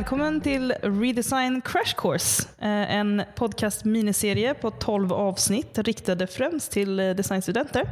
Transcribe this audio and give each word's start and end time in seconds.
Välkommen 0.00 0.40
till 0.40 0.72
Redesign 0.82 1.60
Crash 1.60 1.94
Course. 1.96 2.48
Eh, 2.58 2.96
En 2.96 3.22
podcast 3.34 3.84
miniserie 3.84 4.54
på 4.54 4.70
12 4.70 5.12
avsnitt 5.12 5.78
riktade 5.78 6.26
främst 6.26 6.72
till 6.72 7.00
eh, 7.00 7.10
designstudenter 7.10 7.90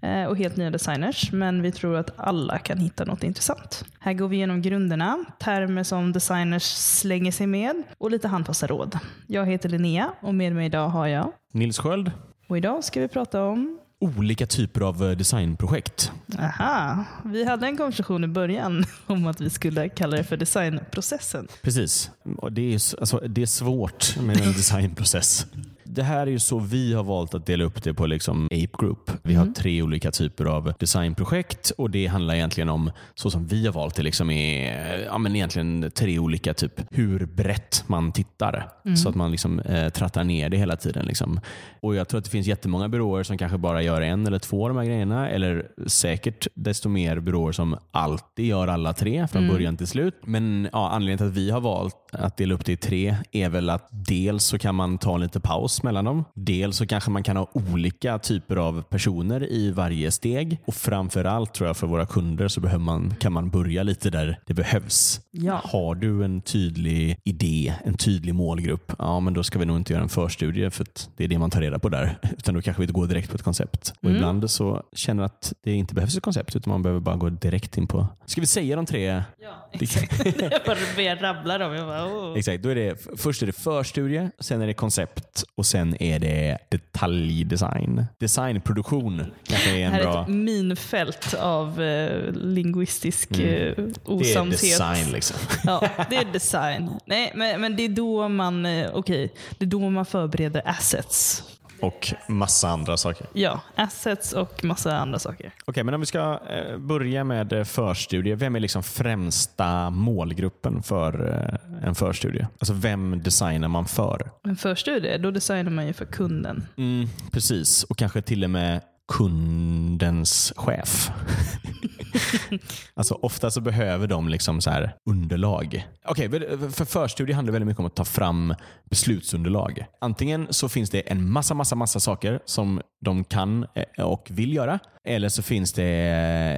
eh, 0.00 0.24
och 0.24 0.36
helt 0.36 0.56
nya 0.56 0.70
designers. 0.70 1.32
Men 1.32 1.62
vi 1.62 1.72
tror 1.72 1.96
att 1.96 2.10
alla 2.16 2.58
kan 2.58 2.78
hitta 2.78 3.04
något 3.04 3.22
intressant. 3.22 3.84
Här 3.98 4.12
går 4.12 4.28
vi 4.28 4.36
igenom 4.36 4.62
grunderna, 4.62 5.24
termer 5.38 5.82
som 5.82 6.12
designers 6.12 6.62
slänger 6.64 7.32
sig 7.32 7.46
med 7.46 7.82
och 7.98 8.10
lite 8.10 8.28
handfasta 8.28 8.66
råd. 8.66 8.98
Jag 9.26 9.46
heter 9.46 9.68
Linnea 9.68 10.12
och 10.20 10.34
med 10.34 10.54
mig 10.54 10.66
idag 10.66 10.88
har 10.88 11.06
jag 11.06 11.32
Nils 11.52 11.78
Sköld. 11.78 12.10
och 12.48 12.58
idag 12.58 12.84
ska 12.84 13.00
vi 13.00 13.08
prata 13.08 13.42
om 13.44 13.78
Olika 14.04 14.46
typer 14.46 14.80
av 14.80 15.04
eh, 15.04 15.16
designprojekt. 15.16 16.12
Aha, 16.38 17.04
vi 17.24 17.44
hade 17.44 17.66
en 17.66 17.76
konversation 17.76 18.24
i 18.24 18.26
början 18.26 18.84
om 19.06 19.26
att 19.26 19.40
vi 19.40 19.50
skulle 19.50 19.88
kalla 19.88 20.16
det 20.16 20.24
för 20.24 20.36
designprocessen. 20.36 21.48
Precis. 21.62 22.10
Det, 22.50 22.74
är, 22.74 23.00
alltså, 23.00 23.18
det 23.18 23.42
är 23.42 23.46
svårt 23.46 24.16
med 24.20 24.36
en 24.40 24.52
designprocess. 24.56 25.46
Det 25.94 26.02
här 26.02 26.26
är 26.26 26.30
ju 26.30 26.38
så 26.38 26.58
vi 26.58 26.94
har 26.94 27.04
valt 27.04 27.34
att 27.34 27.46
dela 27.46 27.64
upp 27.64 27.82
det 27.82 27.94
på 27.94 28.06
liksom 28.06 28.46
Ape 28.46 28.68
Group. 28.78 29.10
Vi 29.22 29.34
har 29.34 29.46
tre 29.46 29.82
olika 29.82 30.10
typer 30.10 30.44
av 30.44 30.72
designprojekt 30.78 31.72
och 31.78 31.90
det 31.90 32.06
handlar 32.06 32.34
egentligen 32.34 32.68
om, 32.68 32.90
så 33.14 33.30
som 33.30 33.46
vi 33.46 33.66
har 33.66 33.72
valt 33.72 33.94
det, 33.94 34.02
liksom 34.02 34.30
är, 34.30 35.04
ja, 35.04 35.18
men 35.18 35.36
egentligen 35.36 35.90
tre 35.94 36.18
olika 36.18 36.54
typ 36.54 36.80
hur 36.90 37.26
brett 37.26 37.84
man 37.86 38.12
tittar. 38.12 38.68
Så 38.96 39.08
att 39.08 39.14
man 39.14 39.30
liksom, 39.30 39.60
eh, 39.60 39.88
trattar 39.88 40.24
ner 40.24 40.48
det 40.48 40.56
hela 40.56 40.76
tiden. 40.76 41.06
Liksom. 41.06 41.40
Och 41.80 41.94
Jag 41.94 42.08
tror 42.08 42.18
att 42.18 42.24
det 42.24 42.30
finns 42.30 42.46
jättemånga 42.46 42.88
byråer 42.88 43.22
som 43.22 43.38
kanske 43.38 43.58
bara 43.58 43.82
gör 43.82 44.00
en 44.00 44.26
eller 44.26 44.38
två 44.38 44.62
av 44.62 44.68
de 44.68 44.78
här 44.78 44.84
grejerna. 44.84 45.28
Eller 45.28 45.66
säkert 45.86 46.46
desto 46.54 46.88
mer 46.88 47.20
byråer 47.20 47.52
som 47.52 47.76
alltid 47.90 48.46
gör 48.46 48.68
alla 48.68 48.92
tre 48.92 49.28
från 49.28 49.48
början 49.48 49.76
till 49.76 49.86
slut. 49.86 50.14
Men 50.24 50.68
ja, 50.72 50.90
anledningen 50.90 51.18
till 51.18 51.26
att 51.26 51.34
vi 51.34 51.50
har 51.50 51.60
valt 51.60 51.96
att 52.12 52.36
dela 52.36 52.54
upp 52.54 52.64
det 52.64 52.72
i 52.72 52.76
tre 52.76 53.16
är 53.32 53.48
väl 53.48 53.70
att 53.70 53.88
dels 53.90 54.44
så 54.44 54.58
kan 54.58 54.74
man 54.74 54.98
ta 54.98 55.14
en 55.14 55.20
lite 55.20 55.40
paus 55.40 55.82
mellan 55.84 56.04
dem. 56.04 56.24
Dels 56.34 56.76
så 56.76 56.86
kanske 56.86 57.10
man 57.10 57.22
kan 57.22 57.36
ha 57.36 57.48
olika 57.52 58.18
typer 58.18 58.56
av 58.56 58.82
personer 58.82 59.52
i 59.52 59.70
varje 59.70 60.10
steg. 60.10 60.58
Och 60.64 60.74
framförallt 60.74 61.54
tror 61.54 61.66
jag 61.66 61.76
för 61.76 61.86
våra 61.86 62.06
kunder 62.06 62.48
så 62.48 62.60
behöver 62.60 62.84
man, 62.84 63.14
kan 63.20 63.32
man 63.32 63.50
börja 63.50 63.82
lite 63.82 64.10
där 64.10 64.38
det 64.46 64.54
behövs. 64.54 65.20
Ja. 65.30 65.60
Har 65.64 65.94
du 65.94 66.24
en 66.24 66.40
tydlig 66.40 67.20
idé, 67.24 67.74
en 67.84 67.94
tydlig 67.94 68.34
målgrupp, 68.34 68.92
ja 68.98 69.20
men 69.20 69.34
då 69.34 69.42
ska 69.42 69.58
vi 69.58 69.64
nog 69.64 69.76
inte 69.76 69.92
göra 69.92 70.02
en 70.02 70.08
förstudie 70.08 70.70
för 70.70 70.82
att 70.82 71.10
det 71.16 71.24
är 71.24 71.28
det 71.28 71.38
man 71.38 71.50
tar 71.50 71.60
reda 71.60 71.78
på 71.78 71.88
där. 71.88 72.18
Utan 72.38 72.54
då 72.54 72.62
kanske 72.62 72.86
vi 72.86 72.92
går 72.92 73.06
direkt 73.06 73.30
på 73.30 73.34
ett 73.34 73.42
koncept. 73.42 73.94
Och 74.02 74.10
ibland 74.10 74.50
så 74.50 74.82
känner 74.92 75.22
att 75.22 75.52
det 75.62 75.72
inte 75.72 75.94
behövs 75.94 76.16
ett 76.16 76.22
koncept 76.22 76.56
utan 76.56 76.70
man 76.70 76.82
behöver 76.82 77.00
bara 77.00 77.16
gå 77.16 77.28
direkt 77.28 77.78
in 77.78 77.86
på... 77.86 78.06
Ska 78.26 78.40
vi 78.40 78.46
säga 78.46 78.76
de 78.76 78.86
tre? 78.86 79.22
Ja, 79.38 79.63
exakt. 79.82 80.66
bara 80.66 80.76
började 80.96 81.22
rabbla 81.22 81.58
dem. 81.58 81.74
Jag 81.74 81.86
bara, 81.86 82.06
oh. 82.06 82.38
Exakt, 82.38 82.62
då 82.62 82.68
är 82.68 82.74
det, 82.74 83.06
först 83.16 83.42
är 83.42 83.46
det 83.46 83.52
förstudie, 83.52 84.30
sen 84.38 84.62
är 84.62 84.66
det 84.66 84.74
koncept 84.74 85.44
och 85.56 85.66
sen 85.66 86.02
är 86.02 86.18
det 86.18 86.58
detaljdesign. 86.70 88.04
Designproduktion 88.18 89.22
kanske 89.44 89.70
är 89.70 89.74
Det 89.74 89.82
en 89.82 89.92
här 89.92 90.02
bra... 90.02 90.18
är 90.18 90.22
ett 90.22 90.28
minfält 90.28 91.34
av 91.34 91.82
eh, 91.82 92.32
linguistisk 92.32 93.30
eh, 93.30 93.36
Det 93.38 93.78
är 93.78 93.92
osamhet. 94.04 94.60
design 94.60 95.12
liksom. 95.12 95.36
Ja, 95.64 95.88
det 96.10 96.16
är 96.16 96.24
design. 96.32 96.90
Nej, 97.06 97.32
men, 97.34 97.60
men 97.60 97.76
det 97.76 97.82
är 97.84 97.88
då 97.88 98.28
man 98.28 98.66
eh, 98.66 98.90
okej, 98.94 99.32
det 99.58 99.64
är 99.64 99.68
då 99.68 99.90
man 99.90 100.06
förbereder 100.06 100.62
assets. 100.64 101.42
Och 101.84 102.14
massa 102.28 102.68
andra 102.68 102.96
saker. 102.96 103.26
Ja, 103.32 103.60
assets 103.74 104.32
och 104.32 104.64
massa 104.64 104.96
andra 104.96 105.18
saker. 105.18 105.52
Okej, 105.64 105.84
men 105.84 105.94
om 105.94 106.00
vi 106.00 106.06
ska 106.06 106.40
eh, 106.50 106.78
börja 106.78 107.24
med 107.24 107.52
eh, 107.52 107.64
förstudie. 107.64 108.34
Vem 108.34 108.56
är 108.56 108.60
liksom 108.60 108.82
främsta 108.82 109.90
målgruppen 109.90 110.82
för 110.82 111.38
eh, 111.80 111.88
en 111.88 111.94
förstudie? 111.94 112.46
Alltså 112.58 112.74
vem 112.74 113.22
designar 113.22 113.68
man 113.68 113.86
för? 113.86 114.30
Men 114.42 114.56
förstudie, 114.56 115.18
då 115.18 115.30
designar 115.30 115.70
man 115.70 115.86
ju 115.86 115.92
för 115.92 116.04
kunden. 116.04 116.66
Mm, 116.76 117.08
precis, 117.32 117.84
och 117.84 117.98
kanske 117.98 118.22
till 118.22 118.44
och 118.44 118.50
med 118.50 118.80
kundens 119.12 120.52
chef. 120.56 121.10
alltså 122.94 123.14
Ofta 123.14 123.50
så 123.50 123.60
behöver 123.60 124.06
de 124.06 124.28
liksom 124.28 124.60
så 124.60 124.70
här 124.70 124.96
underlag. 125.10 125.86
Okej, 126.04 126.28
okay, 126.28 126.70
för 126.70 126.84
förstudie 126.84 127.32
handlar 127.32 127.52
väldigt 127.52 127.66
mycket 127.66 127.80
om 127.80 127.86
att 127.86 127.96
ta 127.96 128.04
fram 128.04 128.54
beslutsunderlag. 128.90 129.86
Antingen 130.00 130.46
så 130.50 130.68
finns 130.68 130.90
det 130.90 131.00
en 131.00 131.30
massa, 131.30 131.54
massa, 131.54 131.76
massa 131.76 132.00
saker 132.00 132.40
som 132.44 132.80
de 133.04 133.24
kan 133.24 133.66
eh, 133.74 134.04
och 134.04 134.28
vill 134.30 134.54
göra. 134.54 134.78
Eller 135.06 135.28
så 135.28 135.42
finns 135.42 135.72
det 135.72 136.08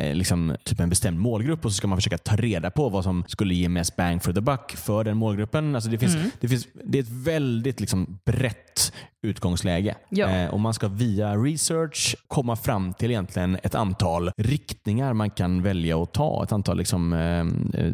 eh, 0.02 0.14
liksom 0.14 0.56
typ 0.64 0.80
en 0.80 0.88
bestämd 0.88 1.18
målgrupp 1.18 1.64
och 1.64 1.72
så 1.72 1.76
ska 1.76 1.86
man 1.86 1.98
försöka 1.98 2.18
ta 2.18 2.36
reda 2.36 2.70
på 2.70 2.88
vad 2.88 3.04
som 3.04 3.24
skulle 3.28 3.54
ge 3.54 3.68
mest 3.68 3.96
bang 3.96 4.22
for 4.22 4.32
the 4.32 4.40
buck 4.40 4.72
för 4.76 5.04
den 5.04 5.16
målgruppen. 5.16 5.74
Alltså 5.74 5.90
det, 5.90 5.98
finns, 5.98 6.16
det, 6.40 6.48
finns, 6.48 6.68
det 6.84 6.98
är 6.98 7.02
ett 7.02 7.10
väldigt 7.10 7.80
liksom 7.80 8.18
brett 8.24 8.92
utgångsläge. 9.22 9.94
Ja. 10.08 10.28
Eh, 10.28 10.50
och 10.50 10.60
Man 10.60 10.74
ska 10.74 10.88
via 10.88 11.36
research 11.36 12.16
komma 12.28 12.56
fram 12.56 12.94
till 12.94 13.10
egentligen 13.10 13.58
ett 13.62 13.74
antal 13.74 14.30
riktningar 14.36 15.12
man 15.12 15.30
kan 15.30 15.62
välja 15.62 16.02
att 16.02 16.12
ta. 16.12 16.44
Ett 16.44 16.52
antal 16.52 16.78
liksom, 16.78 17.12
eh, 17.12 17.40
eh, 17.80 17.92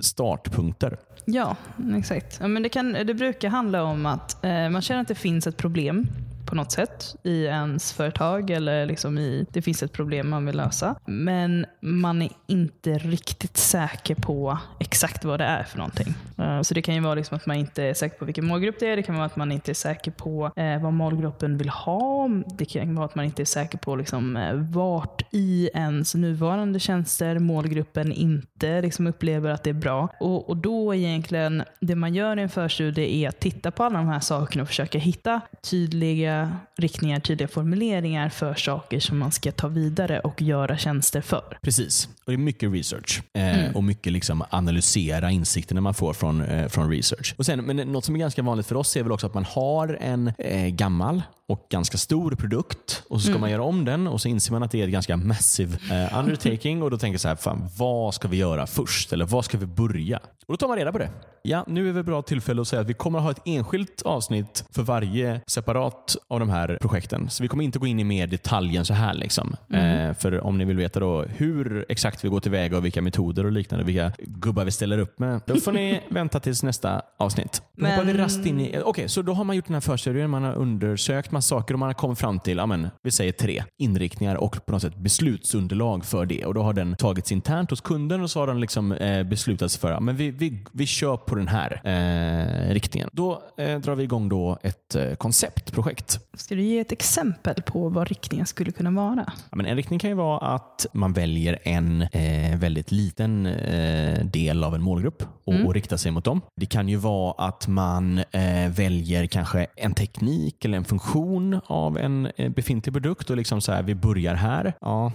startpunkter. 0.00 0.96
Ja, 1.24 1.56
exakt. 1.98 2.38
Ja, 2.40 2.48
men 2.48 2.62
det, 2.62 2.68
kan, 2.68 2.92
det 2.92 3.14
brukar 3.14 3.48
handla 3.48 3.82
om 3.82 4.06
att 4.06 4.44
eh, 4.44 4.68
man 4.68 4.82
känner 4.82 5.00
att 5.00 5.08
det 5.08 5.14
finns 5.14 5.46
ett 5.46 5.56
problem 5.56 6.06
på 6.46 6.54
något 6.54 6.72
sätt 6.72 7.16
i 7.22 7.44
ens 7.44 7.92
företag 7.92 8.50
eller 8.50 8.86
liksom 8.86 9.18
i, 9.18 9.46
det 9.50 9.62
finns 9.62 9.82
ett 9.82 9.92
problem 9.92 10.30
man 10.30 10.46
vill 10.46 10.56
lösa. 10.56 10.94
Men 11.04 11.66
man 11.80 12.22
är 12.22 12.30
inte 12.46 12.98
riktigt 12.98 13.56
säker 13.56 14.14
på 14.14 14.58
exakt 14.80 15.24
vad 15.24 15.40
det 15.40 15.44
är 15.44 15.62
för 15.62 15.78
någonting. 15.78 16.14
Eh, 16.38 16.62
så 16.62 16.74
det 16.74 16.82
kan 16.82 16.94
ju 16.94 17.00
vara 17.00 17.14
liksom 17.14 17.36
att 17.36 17.46
man 17.46 17.56
inte 17.56 17.82
är 17.82 17.94
säker 17.94 18.18
på 18.18 18.24
vilken 18.24 18.46
målgrupp 18.46 18.76
det 18.80 18.86
är. 18.86 18.96
Det 18.96 19.02
kan 19.02 19.14
vara 19.14 19.26
att 19.26 19.36
man 19.36 19.52
inte 19.52 19.72
är 19.72 19.74
säker 19.74 20.10
på 20.10 20.50
eh, 20.56 20.82
vad 20.82 20.92
målgruppen 20.92 21.58
vill 21.58 21.68
ha. 21.68 22.28
Det 22.58 22.64
kan 22.64 22.94
vara 22.94 23.06
att 23.06 23.14
man 23.14 23.24
inte 23.24 23.42
är 23.42 23.46
säker 23.46 23.78
på 23.78 23.96
liksom, 23.96 24.36
eh, 24.36 24.54
vart 24.54 25.22
i 25.30 25.70
ens 25.74 26.14
nuvarande 26.14 26.80
tjänster 26.80 27.38
målgruppen 27.38 28.12
inte 28.12 28.80
liksom, 28.80 29.06
upplever 29.06 29.50
att 29.50 29.62
det 29.64 29.70
är 29.70 29.74
bra. 29.74 30.08
Och, 30.20 30.48
och 30.48 30.56
då 30.56 30.94
egentligen, 30.94 31.62
det 31.80 31.94
man 31.94 32.14
gör 32.14 32.38
i 32.38 32.42
en 32.42 32.48
förstudie 32.48 33.24
är 33.24 33.28
att 33.28 33.40
titta 33.40 33.70
på 33.70 33.84
alla 33.84 33.98
de 33.98 34.08
här 34.08 34.20
sakerna 34.20 34.62
och 34.62 34.68
försöka 34.68 34.98
hitta 34.98 35.40
tydliga 35.70 36.33
riktningar, 36.78 37.20
tydliga 37.20 37.48
formuleringar 37.48 38.28
för 38.28 38.54
saker 38.54 39.00
som 39.00 39.18
man 39.18 39.32
ska 39.32 39.52
ta 39.52 39.68
vidare 39.68 40.20
och 40.20 40.42
göra 40.42 40.78
tjänster 40.78 41.20
för. 41.20 41.58
Precis. 41.62 42.08
Och 42.26 42.32
Det 42.32 42.32
är 42.32 42.36
mycket 42.38 42.72
research 42.72 43.22
eh, 43.34 43.76
och 43.76 43.84
mycket 43.84 44.12
liksom 44.12 44.44
analysera 44.50 45.30
insikterna 45.30 45.80
man 45.80 45.94
får 45.94 46.12
från, 46.12 46.42
eh, 46.42 46.68
från 46.68 46.90
research. 46.90 47.34
Och 47.38 47.46
sen, 47.46 47.64
men 47.64 47.76
något 47.76 48.04
som 48.04 48.14
är 48.14 48.18
ganska 48.18 48.42
vanligt 48.42 48.66
för 48.66 48.74
oss 48.76 48.96
är 48.96 49.02
väl 49.02 49.12
också 49.12 49.26
att 49.26 49.34
man 49.34 49.44
har 49.44 49.98
en 50.00 50.32
eh, 50.38 50.68
gammal 50.68 51.22
och 51.48 51.66
ganska 51.70 51.98
stor 51.98 52.30
produkt 52.30 53.02
och 53.10 53.20
så 53.20 53.28
ska 53.30 53.38
man 53.38 53.50
göra 53.50 53.62
om 53.62 53.84
den 53.84 54.06
och 54.06 54.20
så 54.20 54.28
inser 54.28 54.52
man 54.52 54.62
att 54.62 54.70
det 54.70 54.80
är 54.80 54.84
ett 54.84 54.92
ganska 54.92 55.16
massive 55.16 55.78
eh, 55.90 56.18
undertaking 56.18 56.82
och 56.82 56.90
då 56.90 56.98
tänker 56.98 57.18
så 57.18 57.28
här, 57.28 57.36
fan, 57.36 57.68
vad 57.78 58.14
ska 58.14 58.28
vi 58.28 58.36
göra 58.36 58.66
först? 58.66 59.12
Eller 59.12 59.24
vad 59.24 59.44
ska 59.44 59.58
vi 59.58 59.66
börja? 59.66 60.16
Och 60.46 60.52
Då 60.52 60.56
tar 60.56 60.68
man 60.68 60.76
reda 60.76 60.92
på 60.92 60.98
det. 60.98 61.10
Ja, 61.42 61.64
nu 61.68 61.88
är 61.88 61.92
det 61.92 62.00
ett 62.00 62.06
bra 62.06 62.22
tillfälle 62.22 62.60
att 62.60 62.68
säga 62.68 62.82
att 62.82 62.88
vi 62.88 62.94
kommer 62.94 63.18
att 63.18 63.24
ha 63.24 63.30
ett 63.30 63.40
enskilt 63.44 64.02
avsnitt 64.02 64.64
för 64.70 64.82
varje 64.82 65.40
separat 65.46 66.16
av 66.28 66.40
de 66.40 66.50
här 66.50 66.78
projekten. 66.80 67.30
Så 67.30 67.42
vi 67.42 67.48
kommer 67.48 67.64
inte 67.64 67.78
gå 67.78 67.86
in 67.86 68.00
i 68.00 68.04
mer 68.04 68.26
detaljen 68.26 68.84
så 68.84 68.94
här. 68.94 69.14
Liksom. 69.14 69.56
Eh, 69.72 70.14
för 70.14 70.40
om 70.40 70.58
ni 70.58 70.64
vill 70.64 70.76
veta 70.76 71.00
då 71.00 71.22
hur 71.22 71.86
exakt 71.88 72.24
vi 72.24 72.28
går 72.28 72.40
tillväga 72.40 72.76
och 72.76 72.84
vilka 72.84 73.02
metoder 73.02 73.46
och 73.46 73.52
liknande, 73.52 73.84
vilka 73.84 74.12
gubbar 74.18 74.64
vi 74.64 74.70
ställer 74.70 74.98
upp 74.98 75.18
med, 75.18 75.40
då 75.46 75.56
får 75.56 75.72
ni 75.72 76.00
vänta 76.08 76.40
tills 76.40 76.62
nästa 76.62 77.02
avsnitt. 77.18 77.62
Då 77.76 77.82
Men- 77.82 77.90
hoppar 77.92 78.04
vi 78.04 78.18
rast 78.18 78.46
in 78.46 78.60
i... 78.60 78.80
Okej, 78.84 79.08
så 79.08 79.22
då 79.22 79.32
har 79.32 79.44
man 79.44 79.56
gjort 79.56 79.66
den 79.66 79.74
här 79.74 79.80
förstudien, 79.80 80.30
man 80.30 80.42
har 80.44 80.54
undersökt 80.54 81.30
massa 81.34 81.48
saker 81.48 81.74
och 81.74 81.80
man 81.80 81.88
har 81.88 81.94
kommit 81.94 82.18
fram 82.18 82.40
till, 82.40 82.56
ja, 82.56 82.66
men, 82.66 82.88
vi 83.02 83.10
säger 83.10 83.32
tre 83.32 83.64
inriktningar 83.78 84.34
och 84.36 84.66
på 84.66 84.72
något 84.72 84.82
sätt 84.82 84.96
beslutsunderlag 84.96 86.04
för 86.04 86.26
det. 86.26 86.44
Och 86.44 86.54
Då 86.54 86.62
har 86.62 86.72
den 86.72 86.96
tagits 86.96 87.32
internt 87.32 87.70
hos 87.70 87.80
kunden 87.80 88.22
och 88.22 88.30
så 88.30 88.40
har 88.40 88.46
den 88.46 88.60
liksom, 88.60 88.92
eh, 88.92 89.24
beslutats 89.24 89.76
för, 89.76 89.90
ja, 89.90 90.00
men 90.00 90.16
vi, 90.16 90.30
vi, 90.30 90.64
vi 90.72 90.86
kör 90.86 91.16
på 91.16 91.34
den 91.34 91.48
här 91.48 91.80
eh, 91.84 92.72
riktningen. 92.74 93.08
Då 93.12 93.42
eh, 93.58 93.78
drar 93.78 93.94
vi 93.94 94.02
igång 94.02 94.28
då 94.28 94.58
ett 94.62 94.94
eh, 94.94 95.14
konceptprojekt. 95.14 96.18
Ska 96.34 96.54
du 96.54 96.62
ge 96.62 96.78
ett 96.78 96.92
exempel 96.92 97.54
på 97.54 97.88
vad 97.88 98.08
riktningen 98.08 98.46
skulle 98.46 98.72
kunna 98.72 98.90
vara? 98.90 99.32
Ja, 99.50 99.56
men 99.56 99.66
en 99.66 99.76
riktning 99.76 99.98
kan 99.98 100.10
ju 100.10 100.16
vara 100.16 100.38
att 100.38 100.86
man 100.92 101.12
väljer 101.12 101.58
en 101.62 102.02
eh, 102.02 102.58
väldigt 102.58 102.92
liten 102.92 103.46
eh, 103.46 104.24
del 104.24 104.64
av 104.64 104.74
en 104.74 104.82
målgrupp 104.82 105.22
och, 105.44 105.54
och 105.66 105.74
riktar 105.74 105.96
sig 105.96 106.12
mot 106.12 106.24
dem. 106.24 106.40
Det 106.60 106.66
kan 106.66 106.88
ju 106.88 106.96
vara 106.96 107.48
att 107.48 107.68
man 107.68 108.22
väljer 108.68 109.26
kanske 109.26 109.66
en 109.76 109.94
teknik 109.94 110.64
eller 110.64 110.78
en 110.78 110.84
funktion 110.84 111.23
av 111.66 111.98
en 111.98 112.28
eh, 112.36 112.50
befintlig 112.50 112.92
produkt 112.92 113.30
och 113.30 113.36
liksom 113.36 113.60
så 113.60 113.72
här, 113.72 113.82
vi 113.82 113.94
börjar 113.94 114.34
här. 114.34 114.72
Ja, 114.80 115.12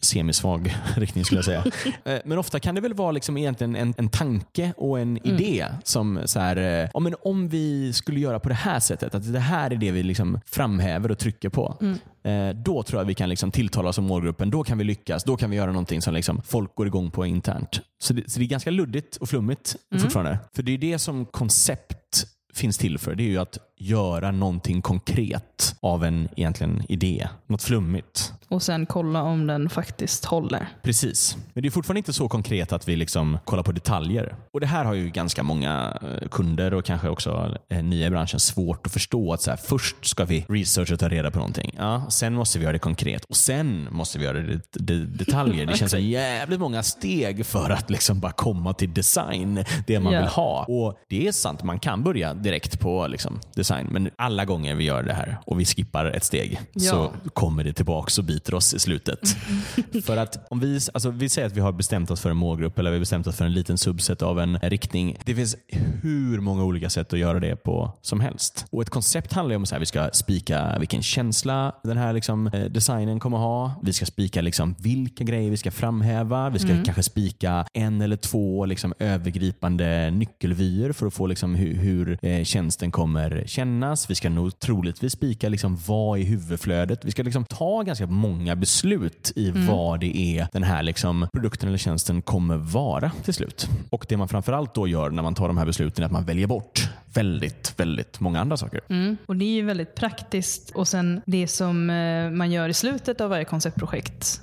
semisvag 0.00 0.76
riktning 0.96 1.24
skulle 1.24 1.38
jag 1.38 1.44
säga. 1.44 1.64
eh, 2.04 2.20
men 2.24 2.38
ofta 2.38 2.60
kan 2.60 2.74
det 2.74 2.80
väl 2.80 2.94
vara 2.94 3.12
liksom 3.12 3.36
egentligen 3.36 3.76
en, 3.76 3.94
en 3.98 4.08
tanke 4.08 4.72
och 4.76 5.00
en 5.00 5.26
idé 5.26 5.66
som 5.84 6.20
så 6.24 6.40
här, 6.40 6.56
eh, 6.56 6.90
ja, 6.94 7.00
men 7.00 7.14
om 7.22 7.48
vi 7.48 7.92
skulle 7.92 8.20
göra 8.20 8.40
på 8.40 8.48
det 8.48 8.54
här 8.54 8.80
sättet, 8.80 9.14
att 9.14 9.32
det 9.32 9.38
här 9.38 9.70
är 9.70 9.76
det 9.76 9.90
vi 9.90 10.02
liksom 10.02 10.40
framhäver 10.46 11.10
och 11.10 11.18
trycker 11.18 11.48
på. 11.48 11.76
eh, 12.22 12.48
då 12.54 12.82
tror 12.82 13.00
jag 13.00 13.06
vi 13.06 13.14
kan 13.14 13.28
liksom 13.28 13.50
tilltala 13.50 13.88
oss 13.88 13.98
om 13.98 14.04
målgruppen. 14.04 14.50
Då 14.50 14.64
kan 14.64 14.78
vi 14.78 14.84
lyckas. 14.84 15.24
Då 15.24 15.36
kan 15.36 15.50
vi 15.50 15.56
göra 15.56 15.72
någonting 15.72 16.02
som 16.02 16.14
liksom 16.14 16.42
folk 16.42 16.74
går 16.74 16.86
igång 16.86 17.10
på 17.10 17.26
internt. 17.26 17.80
Så 18.02 18.12
det, 18.12 18.30
så 18.30 18.38
det 18.38 18.44
är 18.44 18.48
ganska 18.48 18.70
luddigt 18.70 19.16
och 19.16 19.28
flummigt 19.28 19.76
fortfarande. 20.02 20.38
För 20.54 20.62
det 20.62 20.72
är 20.72 20.78
det 20.78 20.98
som 20.98 21.26
koncept 21.26 22.26
finns 22.54 22.78
till 22.78 22.98
för. 22.98 23.14
Det 23.14 23.22
är 23.22 23.28
ju 23.28 23.38
att 23.38 23.58
göra 23.78 24.30
någonting 24.30 24.82
konkret 24.82 25.76
av 25.80 26.04
en 26.04 26.28
egentligen 26.36 26.82
idé. 26.88 27.28
Något 27.46 27.62
flummigt. 27.62 28.32
Och 28.48 28.62
sen 28.62 28.86
kolla 28.86 29.22
om 29.22 29.46
den 29.46 29.70
faktiskt 29.70 30.24
håller. 30.24 30.68
Precis. 30.82 31.36
Men 31.54 31.62
det 31.62 31.68
är 31.68 31.70
fortfarande 31.70 31.98
inte 31.98 32.12
så 32.12 32.28
konkret 32.28 32.72
att 32.72 32.88
vi 32.88 32.96
liksom 32.96 33.38
kollar 33.44 33.62
på 33.62 33.72
detaljer. 33.72 34.34
Och 34.52 34.60
Det 34.60 34.66
här 34.66 34.84
har 34.84 34.94
ju 34.94 35.10
ganska 35.10 35.42
många 35.42 35.98
eh, 36.02 36.28
kunder 36.28 36.74
och 36.74 36.84
kanske 36.84 37.08
också 37.08 37.56
eh, 37.70 37.82
nya 37.82 38.06
i 38.06 38.10
branschen 38.10 38.40
svårt 38.40 38.86
att 38.86 38.92
förstå. 38.92 39.32
att 39.32 39.42
så 39.42 39.50
här, 39.50 39.56
Först 39.56 40.06
ska 40.06 40.24
vi 40.24 40.46
researcha 40.48 40.94
och 40.94 41.00
ta 41.00 41.08
reda 41.08 41.30
på 41.30 41.38
någonting. 41.38 41.74
Ja, 41.78 42.06
sen 42.10 42.34
måste 42.34 42.58
vi 42.58 42.62
göra 42.64 42.72
det 42.72 42.78
konkret 42.78 43.24
och 43.24 43.36
sen 43.36 43.88
måste 43.90 44.18
vi 44.18 44.24
göra 44.24 44.38
det, 44.40 44.60
det, 44.72 45.04
detaljer. 45.06 45.66
Det 45.66 45.76
känns 45.76 45.90
som 45.90 46.00
jävligt 46.02 46.60
många 46.60 46.82
steg 46.82 47.46
för 47.46 47.70
att 47.70 47.90
liksom 47.90 48.20
bara 48.20 48.32
komma 48.32 48.72
till 48.74 48.94
design, 48.94 49.64
det 49.86 50.00
man 50.00 50.12
Ja. 50.12 50.20
vill 50.20 50.28
ha. 50.28 50.64
Och 50.64 50.98
Det 51.08 51.26
är 51.28 51.32
sant, 51.32 51.62
man 51.62 51.78
kan 51.78 52.02
börja 52.02 52.34
direkt 52.34 52.80
på 52.80 53.06
liksom, 53.06 53.40
design. 53.54 53.67
Men 53.90 54.10
alla 54.16 54.44
gånger 54.44 54.74
vi 54.74 54.84
gör 54.84 55.02
det 55.02 55.12
här 55.12 55.38
och 55.46 55.60
vi 55.60 55.64
skippar 55.64 56.04
ett 56.06 56.24
steg 56.24 56.60
Ja. 56.72 56.80
så 56.90 57.12
kommer 57.30 57.64
det 57.64 57.72
tillbaka 57.72 58.12
och 58.18 58.24
biter 58.24 58.54
oss 58.54 58.74
i 58.74 58.78
slutet. 58.78 59.20
för 60.04 60.16
att 60.16 60.46
om 60.50 60.60
vi, 60.60 60.80
alltså 60.94 61.10
vi 61.10 61.28
säger 61.28 61.46
att 61.48 61.56
vi 61.56 61.60
har 61.60 61.72
bestämt 61.72 62.10
oss 62.10 62.20
för 62.20 62.30
en 62.30 62.36
målgrupp 62.36 62.78
eller 62.78 62.90
vi 62.90 62.96
har 62.96 63.00
bestämt 63.00 63.26
oss 63.26 63.36
för 63.36 63.44
en 63.44 63.52
liten 63.52 63.78
subset 63.78 64.22
av 64.22 64.40
en 64.40 64.58
riktning. 64.58 65.16
Det 65.24 65.34
finns 65.34 65.56
hur 66.02 66.40
många 66.40 66.64
olika 66.64 66.90
sätt 66.90 67.12
att 67.12 67.18
göra 67.18 67.40
det 67.40 67.56
på 67.56 67.92
som 68.02 68.20
helst. 68.20 68.66
Och 68.70 68.82
Ett 68.82 68.90
koncept 68.90 69.32
handlar 69.32 69.52
ju 69.52 69.56
om 69.56 69.62
att 69.62 69.80
vi 69.80 69.86
ska 69.86 70.10
spika 70.12 70.78
vilken 70.78 71.02
känsla 71.02 71.72
den 71.84 71.96
här 71.96 72.12
liksom, 72.12 72.46
eh, 72.46 72.64
designen 72.64 73.20
kommer 73.20 73.38
ha. 73.38 73.72
Vi 73.82 73.92
ska 73.92 74.06
spika 74.06 74.40
liksom 74.40 74.74
vilka 74.78 75.24
grejer 75.24 75.50
vi 75.50 75.56
ska 75.56 75.70
framhäva. 75.70 76.50
Vi 76.50 76.58
ska 76.58 76.68
kanske 76.84 77.02
spika 77.02 77.66
en 77.74 78.00
eller 78.00 78.16
två 78.16 78.64
liksom 78.66 78.94
övergripande 78.98 80.10
nyckelvyer 80.10 80.92
för 80.92 81.06
att 81.06 81.14
få 81.14 81.26
liksom 81.26 81.54
hur, 81.54 81.74
hur 81.74 82.18
eh, 82.22 82.44
tjänsten 82.44 82.90
kommer 82.90 83.44
kännas. 83.58 84.10
Vi 84.10 84.14
ska 84.14 84.28
nog 84.28 84.58
troligtvis 84.58 85.12
spika 85.12 85.48
liksom 85.48 85.78
vad 85.86 86.18
är 86.18 86.24
huvudflödet. 86.24 87.04
Vi 87.04 87.10
ska 87.10 87.22
liksom 87.22 87.44
ta 87.44 87.82
ganska 87.82 88.06
många 88.06 88.56
beslut 88.56 89.32
i 89.36 89.50
vad 89.50 90.00
det 90.00 90.16
är 90.16 90.48
den 90.52 90.62
här 90.62 90.82
liksom 90.82 91.28
produkten 91.32 91.68
eller 91.68 91.78
tjänsten 91.78 92.22
kommer 92.22 92.56
vara 92.56 93.10
till 93.24 93.34
slut. 93.34 93.68
Och 93.90 94.06
Det 94.08 94.16
man 94.16 94.28
framförallt 94.28 94.74
då 94.74 94.88
gör 94.88 95.10
när 95.10 95.22
man 95.22 95.34
tar 95.34 95.48
de 95.48 95.58
här 95.58 95.66
besluten 95.66 96.02
är 96.02 96.06
att 96.06 96.12
man 96.12 96.24
väljer 96.24 96.46
bort 96.46 96.88
väldigt, 97.14 97.74
väldigt 97.76 98.20
många 98.20 98.40
andra 98.40 98.56
saker. 98.56 98.80
Mm. 98.88 99.16
Och 99.26 99.36
Det 99.36 99.44
är 99.44 99.54
ju 99.54 99.62
väldigt 99.62 99.94
praktiskt. 99.94 100.70
Och 100.74 100.88
sen 100.88 101.20
Det 101.26 101.48
som 101.48 101.90
eh, 101.90 102.30
man 102.30 102.50
gör 102.50 102.68
i 102.68 102.74
slutet 102.74 103.20
av 103.20 103.30
varje 103.30 103.44
konceptprojekt 103.44 104.40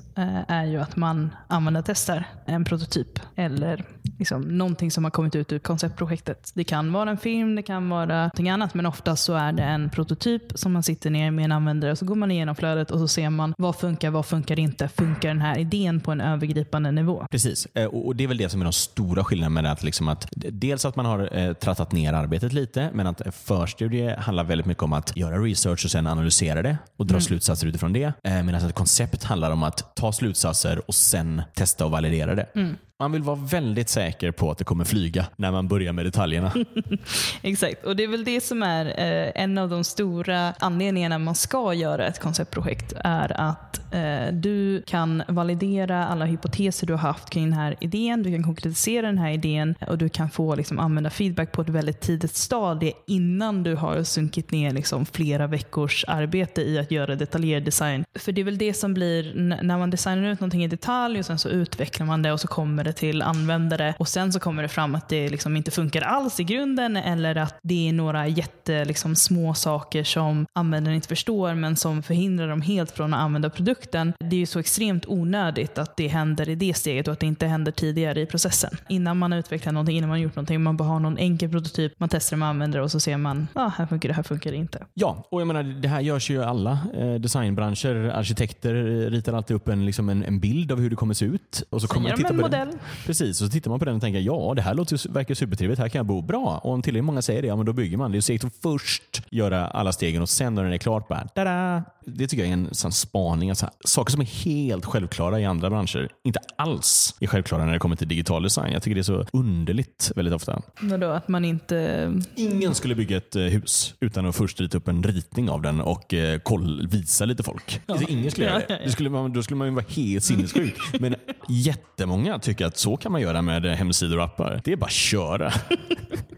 är 0.48 0.66
ju 0.66 0.82
att 0.82 0.96
man 0.96 1.36
använder 1.48 1.82
testar 1.86 2.26
en 2.46 2.66
prototyp 2.66 3.20
eller 3.36 3.86
liksom 4.20 4.42
någonting 4.42 4.92
som 4.92 5.04
har 5.04 5.12
kommit 5.12 5.36
ut 5.36 5.52
ur 5.52 5.60
konceptprojektet. 5.60 6.52
Det 6.54 6.64
kan 6.64 6.94
vara 6.94 7.10
en 7.10 7.18
film, 7.18 7.56
det 7.56 7.64
kan 7.64 7.90
vara 7.90 8.06
någonting 8.06 8.50
annat, 8.50 8.74
men 8.74 8.86
oftast 8.86 9.24
så 9.24 9.34
är 9.34 9.52
det 9.52 9.64
en 9.64 9.90
prototyp 9.90 10.44
som 10.56 10.74
man 10.74 10.84
sitter 10.84 11.10
ner 11.10 11.32
med 11.32 11.46
en 11.46 11.52
användare 11.52 11.92
och 11.92 11.98
så 11.98 12.06
går 12.06 12.16
man 12.16 12.32
igenom 12.32 12.56
flödet 12.56 12.92
och 12.92 13.00
så 13.00 13.08
ser 13.08 13.30
man 13.30 13.54
vad 13.58 13.76
funkar, 13.76 14.10
vad 14.12 14.26
funkar 14.26 14.60
inte? 14.60 14.88
Funkar 14.88 15.30
den 15.30 15.42
här 15.42 15.58
idén 15.58 16.00
på 16.00 16.12
en 16.12 16.22
övergripande 16.22 16.92
nivå? 16.92 17.28
Precis, 17.32 17.68
Eh, 17.76 17.86
och 17.86 18.16
det 18.16 18.24
är 18.24 18.28
väl 18.28 18.38
det 18.38 18.50
som 18.50 18.62
är 18.62 18.66
de 18.66 18.74
stora 18.74 19.24
skillnaderna 19.24 19.62
med. 19.62 19.72
Att 19.72 19.84
liksom 19.84 20.08
att, 20.08 20.28
dels 20.32 20.86
att 20.86 20.96
man 20.96 21.06
har 21.06 21.38
eh, 21.38 21.54
trattat 21.54 21.92
ner 21.92 22.14
arbetet 22.14 22.54
lite, 22.54 22.90
men 22.94 23.08
att 23.08 23.22
förstudie 23.32 24.16
handlar 24.16 24.44
väldigt 24.44 24.68
mycket 24.68 24.84
om 24.84 24.94
att 24.94 25.18
göra 25.18 25.38
research 25.38 25.86
och 25.86 25.92
sen 25.92 26.08
analysera 26.08 26.62
det 26.62 26.78
och 26.98 27.06
dra 27.06 27.20
slutsatser 27.22 27.68
utifrån 27.68 27.94
det. 27.94 28.14
Eh, 28.24 28.44
Medan 28.44 28.56
ett 28.56 28.76
koncept 28.76 29.24
handlar 29.24 29.52
om 29.52 29.64
att 29.64 29.96
ta 29.96 30.05
ta 30.06 30.12
slutsatser 30.12 30.82
och 30.88 30.96
sen 30.96 31.42
testa 31.54 31.86
och 31.86 31.92
validera 31.92 32.36
det. 32.36 32.48
Mm. 32.56 32.78
Man 33.00 33.12
vill 33.12 33.24
vara 33.24 33.36
väldigt 33.36 33.90
säker 33.90 34.32
på 34.32 34.52
att 34.52 34.58
det 34.58 34.64
kommer 34.64 34.86
flyga 34.86 35.26
när 35.36 35.52
man 35.52 35.68
börjar 35.68 35.94
med 35.94 36.06
detaljerna. 36.06 36.54
Exakt, 37.42 37.86
och 37.86 37.96
det 37.96 38.04
är 38.04 38.08
väl 38.08 38.24
det 38.24 38.42
som 38.42 38.64
är 38.64 38.86
eh, 38.86 39.44
en 39.44 39.58
av 39.58 39.70
de 39.70 39.84
stora 39.84 40.54
anledningarna 40.60 41.20
man 41.20 41.36
ska 41.36 41.74
göra 41.74 42.08
ett 42.08 42.20
konceptprojekt. 42.20 42.94
är 42.96 43.42
att 43.42 43.94
eh, 43.94 44.34
du 44.34 44.84
kan 44.88 45.24
validera 45.28 46.08
alla 46.08 46.26
hypoteser 46.26 46.88
du 46.88 46.94
har 46.94 47.00
haft 47.00 47.30
kring 47.30 47.44
den 47.44 47.54
här 47.54 47.76
idén. 47.80 48.24
Du 48.24 48.32
kan 48.32 48.44
konkretisera 48.44 49.08
den 49.08 49.18
här 49.18 49.32
idén 49.32 49.76
och 49.88 49.98
du 49.98 50.10
kan 50.10 50.30
få 50.30 50.56
liksom, 50.56 50.80
använda 50.80 51.10
feedback 51.10 51.52
på 51.52 51.62
ett 51.62 51.70
väldigt 51.70 52.02
tidigt 52.02 52.36
stadie 52.36 52.94
innan 53.08 53.64
du 53.64 53.76
har 53.76 54.04
sunkit 54.04 54.52
ner 54.52 54.72
liksom, 54.72 55.06
flera 55.06 55.48
veckors 55.48 56.06
arbete 56.08 56.62
i 56.62 56.80
att 56.80 56.92
göra 56.92 57.16
detaljerad 57.16 57.64
design. 57.64 58.06
För 58.16 58.32
det 58.32 58.42
är 58.42 58.46
väl 58.46 58.58
det 58.58 58.74
som 58.74 58.94
blir 58.94 59.34
när 59.64 59.78
man 59.78 59.90
designar 59.90 60.30
ut 60.30 60.40
någonting 60.40 60.64
i 60.64 60.68
detalj 60.68 61.20
och 61.20 61.26
sen 61.26 61.40
så 61.40 61.50
utvecklar 61.50 62.06
man 62.06 62.22
det 62.22 62.32
och 62.32 62.40
så 62.40 62.48
kommer 62.48 62.85
det 62.86 62.94
till 62.94 63.22
användare 63.22 63.96
och 64.00 64.08
sen 64.08 64.34
så 64.34 64.40
kommer 64.40 64.62
det 64.64 64.70
fram 64.70 64.96
att 64.96 65.10
det 65.10 65.30
liksom 65.30 65.58
inte 65.58 65.72
funkar 65.72 66.02
alls 66.02 66.40
i 66.40 66.44
grunden 66.44 66.98
eller 66.98 67.36
att 67.36 67.58
det 67.64 67.90
är 67.90 67.94
några 67.94 68.28
jätte, 68.28 68.86
liksom, 68.86 69.16
små 69.16 69.54
saker 69.54 70.04
som 70.04 70.46
användaren 70.54 70.96
inte 70.96 71.08
förstår 71.08 71.54
men 71.54 71.76
som 71.76 72.04
förhindrar 72.04 72.48
dem 72.48 72.62
helt 72.62 72.92
från 72.92 73.14
att 73.14 73.20
använda 73.20 73.50
produkten. 73.50 74.14
Det 74.20 74.36
är 74.36 74.40
ju 74.40 74.46
så 74.46 74.60
extremt 74.60 75.06
onödigt 75.08 75.78
att 75.78 75.98
det 75.98 76.08
händer 76.08 76.50
i 76.50 76.56
det 76.56 76.74
steget 76.74 77.08
och 77.08 77.14
att 77.14 77.20
det 77.20 77.26
inte 77.26 77.46
händer 77.48 77.72
tidigare 77.72 78.22
i 78.22 78.26
processen. 78.26 78.78
Innan 78.90 79.18
man 79.18 79.34
utvecklar 79.34 79.74
någonting, 79.74 79.98
innan 79.98 80.10
man 80.10 80.18
har 80.18 80.24
gjort 80.24 80.36
någonting, 80.36 80.64
man 80.64 80.78
bara 80.78 80.88
har 80.88 81.00
någon 81.00 81.18
enkel 81.18 81.50
prototyp, 81.50 81.94
man 81.98 82.10
testar 82.10 82.38
med 82.38 82.48
användare 82.48 82.84
och 82.84 82.92
så 82.92 83.00
ser 83.00 83.18
man, 83.18 83.48
ja, 83.56 83.66
ah, 83.66 83.72
här 83.78 83.86
funkar 83.86 84.10
det, 84.10 84.16
här 84.16 84.24
funkar 84.24 84.52
det 84.52 84.58
inte. 84.58 84.86
Ja, 84.94 85.28
och 85.32 85.42
jag 85.42 85.48
menar 85.48 85.64
det 85.64 85.88
här 85.88 86.02
görs 86.02 86.30
ju 86.30 86.36
i 86.36 86.44
alla 86.44 86.80
eh, 86.98 87.14
designbranscher. 87.14 87.96
Arkitekter 87.96 88.74
ritar 89.10 89.34
alltid 89.34 89.56
upp 89.56 89.68
en, 89.68 89.86
liksom 89.86 90.10
en, 90.10 90.24
en 90.24 90.40
bild 90.40 90.72
av 90.72 90.80
hur 90.80 90.90
det 90.90 90.96
kommer 90.96 91.14
se 91.14 91.26
ut. 91.26 91.64
Och 91.70 91.82
så 91.82 91.88
kommer 91.88 92.10
man 92.10 92.20
de 92.20 92.28
en 92.28 92.38
modell. 92.38 92.75
Precis, 93.06 93.42
och 93.42 93.48
så 93.48 93.52
tittar 93.52 93.70
man 93.70 93.80
på 93.80 93.86
den 93.86 93.96
och 93.96 94.02
tänker 94.02 94.20
ja, 94.20 94.54
det 94.56 94.62
här 94.62 94.74
låter, 94.74 95.12
verkar 95.12 95.36
supertrevligt, 95.36 95.80
här 95.80 95.90
kan 95.90 96.00
jag 96.00 96.06
bo 96.06 96.22
bra. 96.22 96.62
Och 96.64 96.74
om 96.74 96.82
tillräckligt 96.82 97.06
många 97.06 97.22
säger 97.22 97.42
det, 97.42 97.48
ja 97.48 97.56
men 97.56 97.66
då 97.66 97.74
bygger 97.74 97.98
man. 97.98 98.12
Det 98.12 98.18
är 98.18 98.22
segt 98.22 98.44
att 98.44 98.54
först 98.62 99.22
göra 99.30 99.68
alla 99.68 99.92
stegen 99.92 100.22
och 100.22 100.30
sen 100.30 100.56
när 100.56 100.64
den 100.64 100.74
är 100.74 100.78
klart 100.78 101.08
bara 101.08 101.28
tada! 101.28 101.84
Det 102.08 102.28
tycker 102.28 102.44
jag 102.44 102.50
är 102.50 102.54
en 102.54 102.70
sån 102.72 102.92
spaning. 102.92 103.50
Alltså, 103.50 103.70
saker 103.86 104.12
som 104.12 104.22
är 104.22 104.26
helt 104.26 104.86
självklara 104.86 105.40
i 105.40 105.46
andra 105.46 105.70
branscher, 105.70 106.10
inte 106.24 106.40
alls 106.58 107.16
är 107.20 107.28
självklara 107.28 107.66
när 107.66 107.74
det 107.74 107.80
kommer 107.80 107.96
till 107.96 108.08
digital 108.08 108.44
design. 108.44 108.74
Jag 108.74 108.84
tycker 108.84 108.96
det 108.96 109.02
är 109.02 109.04
så 109.04 109.26
underligt 109.34 110.12
väldigt 110.16 110.34
ofta. 110.34 110.62
Vadå, 110.82 111.10
att 111.10 111.28
man 111.28 111.46
inte... 111.46 112.12
Ingen 112.36 112.76
skulle 112.76 112.96
bygga 112.96 113.18
ett 113.18 113.36
eh, 113.36 113.42
hus 113.44 113.94
utan 114.00 114.26
att 114.26 114.36
först 114.36 114.62
rita 114.62 114.78
upp 114.78 114.88
en 114.88 115.04
ritning 115.04 115.50
av 115.50 115.62
den 115.62 115.82
och 115.82 116.14
eh, 116.14 116.40
koll, 116.40 116.88
visa 116.88 117.26
lite 117.26 117.44
folk. 117.44 117.82
Alltså, 117.86 118.08
ingen 118.10 118.32
skulle 118.32 118.48
göra 118.48 118.56
Ja, 118.56 118.62
ja, 118.70 118.76
det. 118.76 118.80
ja. 118.80 118.86
det 118.86 118.92
skulle 118.92 119.10
man, 119.10 119.34
då 119.34 119.44
skulle 119.44 119.58
man 119.58 119.68
ju 119.68 119.74
vara 119.74 119.86
helt 119.90 120.24
sinnessjuk. 120.24 120.76
Men 121.00 121.16
jättemånga 121.50 122.40
tycker 122.40 122.66
att 122.66 122.78
så 122.78 122.98
kan 122.98 123.12
man 123.12 123.22
göra 123.22 123.42
med 123.42 123.66
eh, 123.66 123.72
hemsidor 123.72 124.18
och 124.18 124.24
appar. 124.24 124.62
Det 124.64 124.72
är 124.72 124.76
bara 124.78 124.86
att 124.86 124.92
köra. 124.92 125.54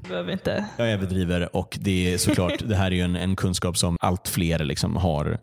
Behöver 0.10 0.32
inte... 0.32 0.66
Jag 0.78 0.92
överdriver 0.92 1.56
och 1.56 1.78
det 1.82 2.14
är 2.14 2.18
såklart, 2.18 2.54
det 2.68 2.76
här 2.76 2.86
är 2.92 2.96
ju 2.96 3.02
en, 3.02 3.16
en 3.16 3.36
kunskap 3.36 3.78
som 3.78 3.98
allt 4.02 4.28
fler 4.28 4.60
liksom 4.60 4.96
har 4.96 5.38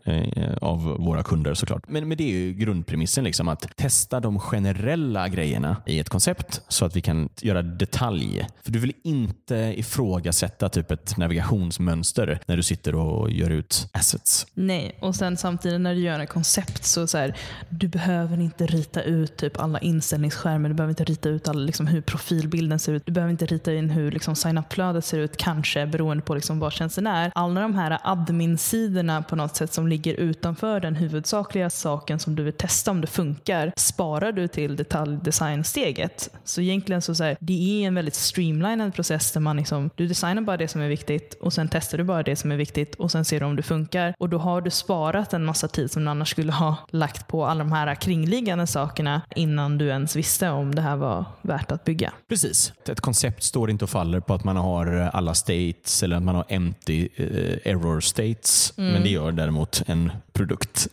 av 0.61 0.83
våra 0.83 1.23
kunder 1.23 1.53
såklart. 1.53 1.83
Men, 1.87 2.07
men 2.07 2.17
det 2.17 2.23
är 2.23 2.33
ju 2.33 2.53
grundpremissen, 2.53 3.23
liksom, 3.23 3.47
att 3.47 3.77
testa 3.77 4.19
de 4.19 4.39
generella 4.39 5.27
grejerna 5.27 5.77
i 5.85 5.99
ett 5.99 6.09
koncept 6.09 6.61
så 6.67 6.85
att 6.85 6.95
vi 6.95 7.01
kan 7.01 7.29
göra 7.41 7.61
detalj. 7.61 8.47
För 8.63 8.71
du 8.71 8.79
vill 8.79 8.93
inte 9.03 9.55
ifrågasätta 9.55 10.69
typ 10.69 10.91
ett 10.91 11.17
navigationsmönster 11.17 12.39
när 12.45 12.57
du 12.57 12.63
sitter 12.63 12.95
och 12.95 13.31
gör 13.31 13.49
ut 13.49 13.89
assets. 13.91 14.47
Nej, 14.53 14.97
och 15.01 15.15
sen 15.15 15.37
samtidigt 15.37 15.81
när 15.81 15.95
du 15.95 16.01
gör 16.01 16.19
ett 16.19 16.29
koncept 16.29 16.85
så, 16.85 17.07
så 17.07 17.17
här, 17.17 17.37
du 17.69 17.87
behöver 17.87 18.39
inte 18.39 18.65
rita 18.65 19.01
ut 19.01 19.37
typ 19.37 19.59
alla 19.59 19.79
inställningsskärmar, 19.79 20.69
du 20.69 20.75
behöver 20.75 20.91
inte 20.91 21.03
rita 21.03 21.29
ut 21.29 21.47
alla, 21.47 21.59
liksom, 21.59 21.87
hur 21.87 22.01
profilbilden 22.01 22.79
ser 22.79 22.93
ut, 22.93 23.05
du 23.05 23.11
behöver 23.11 23.31
inte 23.31 23.45
rita 23.45 23.73
in 23.73 23.89
hur 23.89 24.11
liksom, 24.11 24.35
sign-up-flödet 24.35 25.05
ser 25.05 25.19
ut, 25.19 25.37
kanske 25.37 25.87
beroende 25.87 26.23
på 26.23 26.35
liksom, 26.35 26.59
vad 26.59 26.73
tjänsten 26.73 27.07
är. 27.07 27.31
Alla 27.35 27.61
de 27.61 27.75
här 27.75 27.99
admin-sidorna 28.03 29.21
på 29.21 29.35
något 29.35 29.55
sätt 29.55 29.73
som 29.73 29.87
ligger 29.87 30.04
utanför 30.13 30.79
den 30.79 30.95
huvudsakliga 30.95 31.69
saken 31.69 32.19
som 32.19 32.35
du 32.35 32.43
vill 32.43 32.53
testa 32.53 32.91
om 32.91 33.01
det 33.01 33.07
funkar, 33.07 33.73
sparar 33.77 34.31
du 34.31 34.47
till 34.47 34.75
detaljdesignsteget. 34.75 36.29
Så 36.43 36.61
egentligen 36.61 37.01
så, 37.01 37.15
så 37.15 37.23
här, 37.23 37.37
det 37.39 37.83
är 37.83 37.87
en 37.87 37.95
väldigt 37.95 38.15
streamlinad 38.15 38.93
process 38.93 39.31
där 39.31 39.41
man 39.41 39.57
liksom, 39.57 39.89
du 39.95 40.07
designar 40.07 40.41
bara 40.41 40.57
det 40.57 40.67
som 40.67 40.81
är 40.81 40.87
viktigt 40.87 41.33
och 41.41 41.53
sen 41.53 41.69
testar 41.71 41.97
du 41.97 42.03
bara 42.03 42.23
det 42.23 42.35
som 42.35 42.51
är 42.51 42.57
viktigt 42.57 42.95
och 42.95 43.11
sen 43.11 43.25
ser 43.25 43.39
du 43.39 43.45
om 43.45 43.55
det 43.55 43.63
funkar. 43.63 44.15
Och 44.17 44.29
då 44.29 44.37
har 44.37 44.61
du 44.61 44.69
sparat 44.69 45.33
en 45.33 45.45
massa 45.45 45.67
tid 45.67 45.91
som 45.91 46.03
du 46.03 46.09
annars 46.09 46.29
skulle 46.29 46.51
ha 46.51 46.75
lagt 46.89 47.27
på 47.27 47.45
alla 47.45 47.63
de 47.63 47.71
här 47.71 47.95
kringliggande 47.95 48.67
sakerna 48.67 49.21
innan 49.35 49.77
du 49.77 49.87
ens 49.87 50.15
visste 50.15 50.49
om 50.49 50.75
det 50.75 50.81
här 50.81 50.95
var 50.95 51.25
värt 51.41 51.71
att 51.71 51.83
bygga. 51.83 52.13
Precis. 52.29 52.73
Ett 52.89 53.01
koncept 53.01 53.43
står 53.43 53.69
inte 53.69 53.85
och 53.85 53.89
faller 53.89 54.19
på 54.19 54.33
att 54.33 54.43
man 54.43 54.57
har 54.57 55.09
alla 55.13 55.33
states 55.33 56.03
eller 56.03 56.15
att 56.15 56.23
man 56.23 56.35
har 56.35 56.45
empty 56.49 57.09
eh, 57.15 57.71
error 57.71 57.99
states. 57.99 58.73
Men 58.75 59.03
det 59.03 59.09
gör 59.09 59.31
däremot 59.31 59.83
en 59.95 60.11
produkt. 60.33 60.87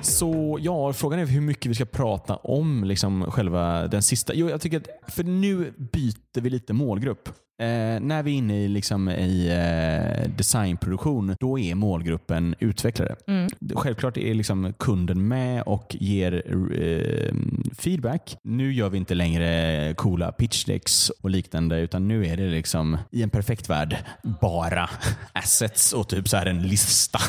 Så 0.00 0.58
ja, 0.60 0.92
frågan 0.92 1.18
är 1.18 1.26
hur 1.26 1.40
mycket 1.40 1.70
vi 1.70 1.74
ska 1.74 1.84
prata 1.84 2.36
om 2.36 2.84
liksom 2.84 3.30
själva 3.30 3.86
den 3.86 4.02
sista. 4.02 4.34
Jo, 4.34 4.50
jag 4.50 4.60
tycker 4.60 4.76
att, 4.76 5.12
för 5.12 5.24
nu 5.24 5.72
byter 5.92 6.40
vi 6.40 6.50
lite 6.50 6.72
målgrupp. 6.72 7.28
Eh, 7.58 8.00
när 8.00 8.22
vi 8.22 8.32
är 8.32 8.38
inne 8.38 8.64
i, 8.64 8.68
liksom, 8.68 9.08
i 9.08 9.48
eh, 9.48 10.30
designproduktion, 10.36 11.36
då 11.40 11.58
är 11.58 11.74
målgruppen 11.74 12.54
utvecklare. 12.58 13.16
Mm. 13.28 13.48
Självklart 13.74 14.16
är 14.16 14.34
liksom 14.34 14.72
kunden 14.78 15.28
med 15.28 15.62
och 15.62 15.96
ger 16.00 16.32
eh, 16.34 17.34
feedback. 17.78 18.36
Nu 18.44 18.72
gör 18.72 18.88
vi 18.90 18.98
inte 18.98 19.14
längre 19.14 19.94
coola 19.94 20.32
pitchdecks 20.32 21.10
och 21.10 21.30
liknande, 21.30 21.78
utan 21.80 22.08
nu 22.08 22.26
är 22.26 22.36
det 22.36 22.48
liksom 22.48 22.98
i 23.10 23.22
en 23.22 23.30
perfekt 23.30 23.70
värld 23.70 23.96
bara 24.40 24.90
assets 25.32 25.92
och 25.92 26.08
typ 26.08 26.28
så 26.28 26.36
här 26.36 26.46
en 26.46 26.62
lista. 26.62 27.18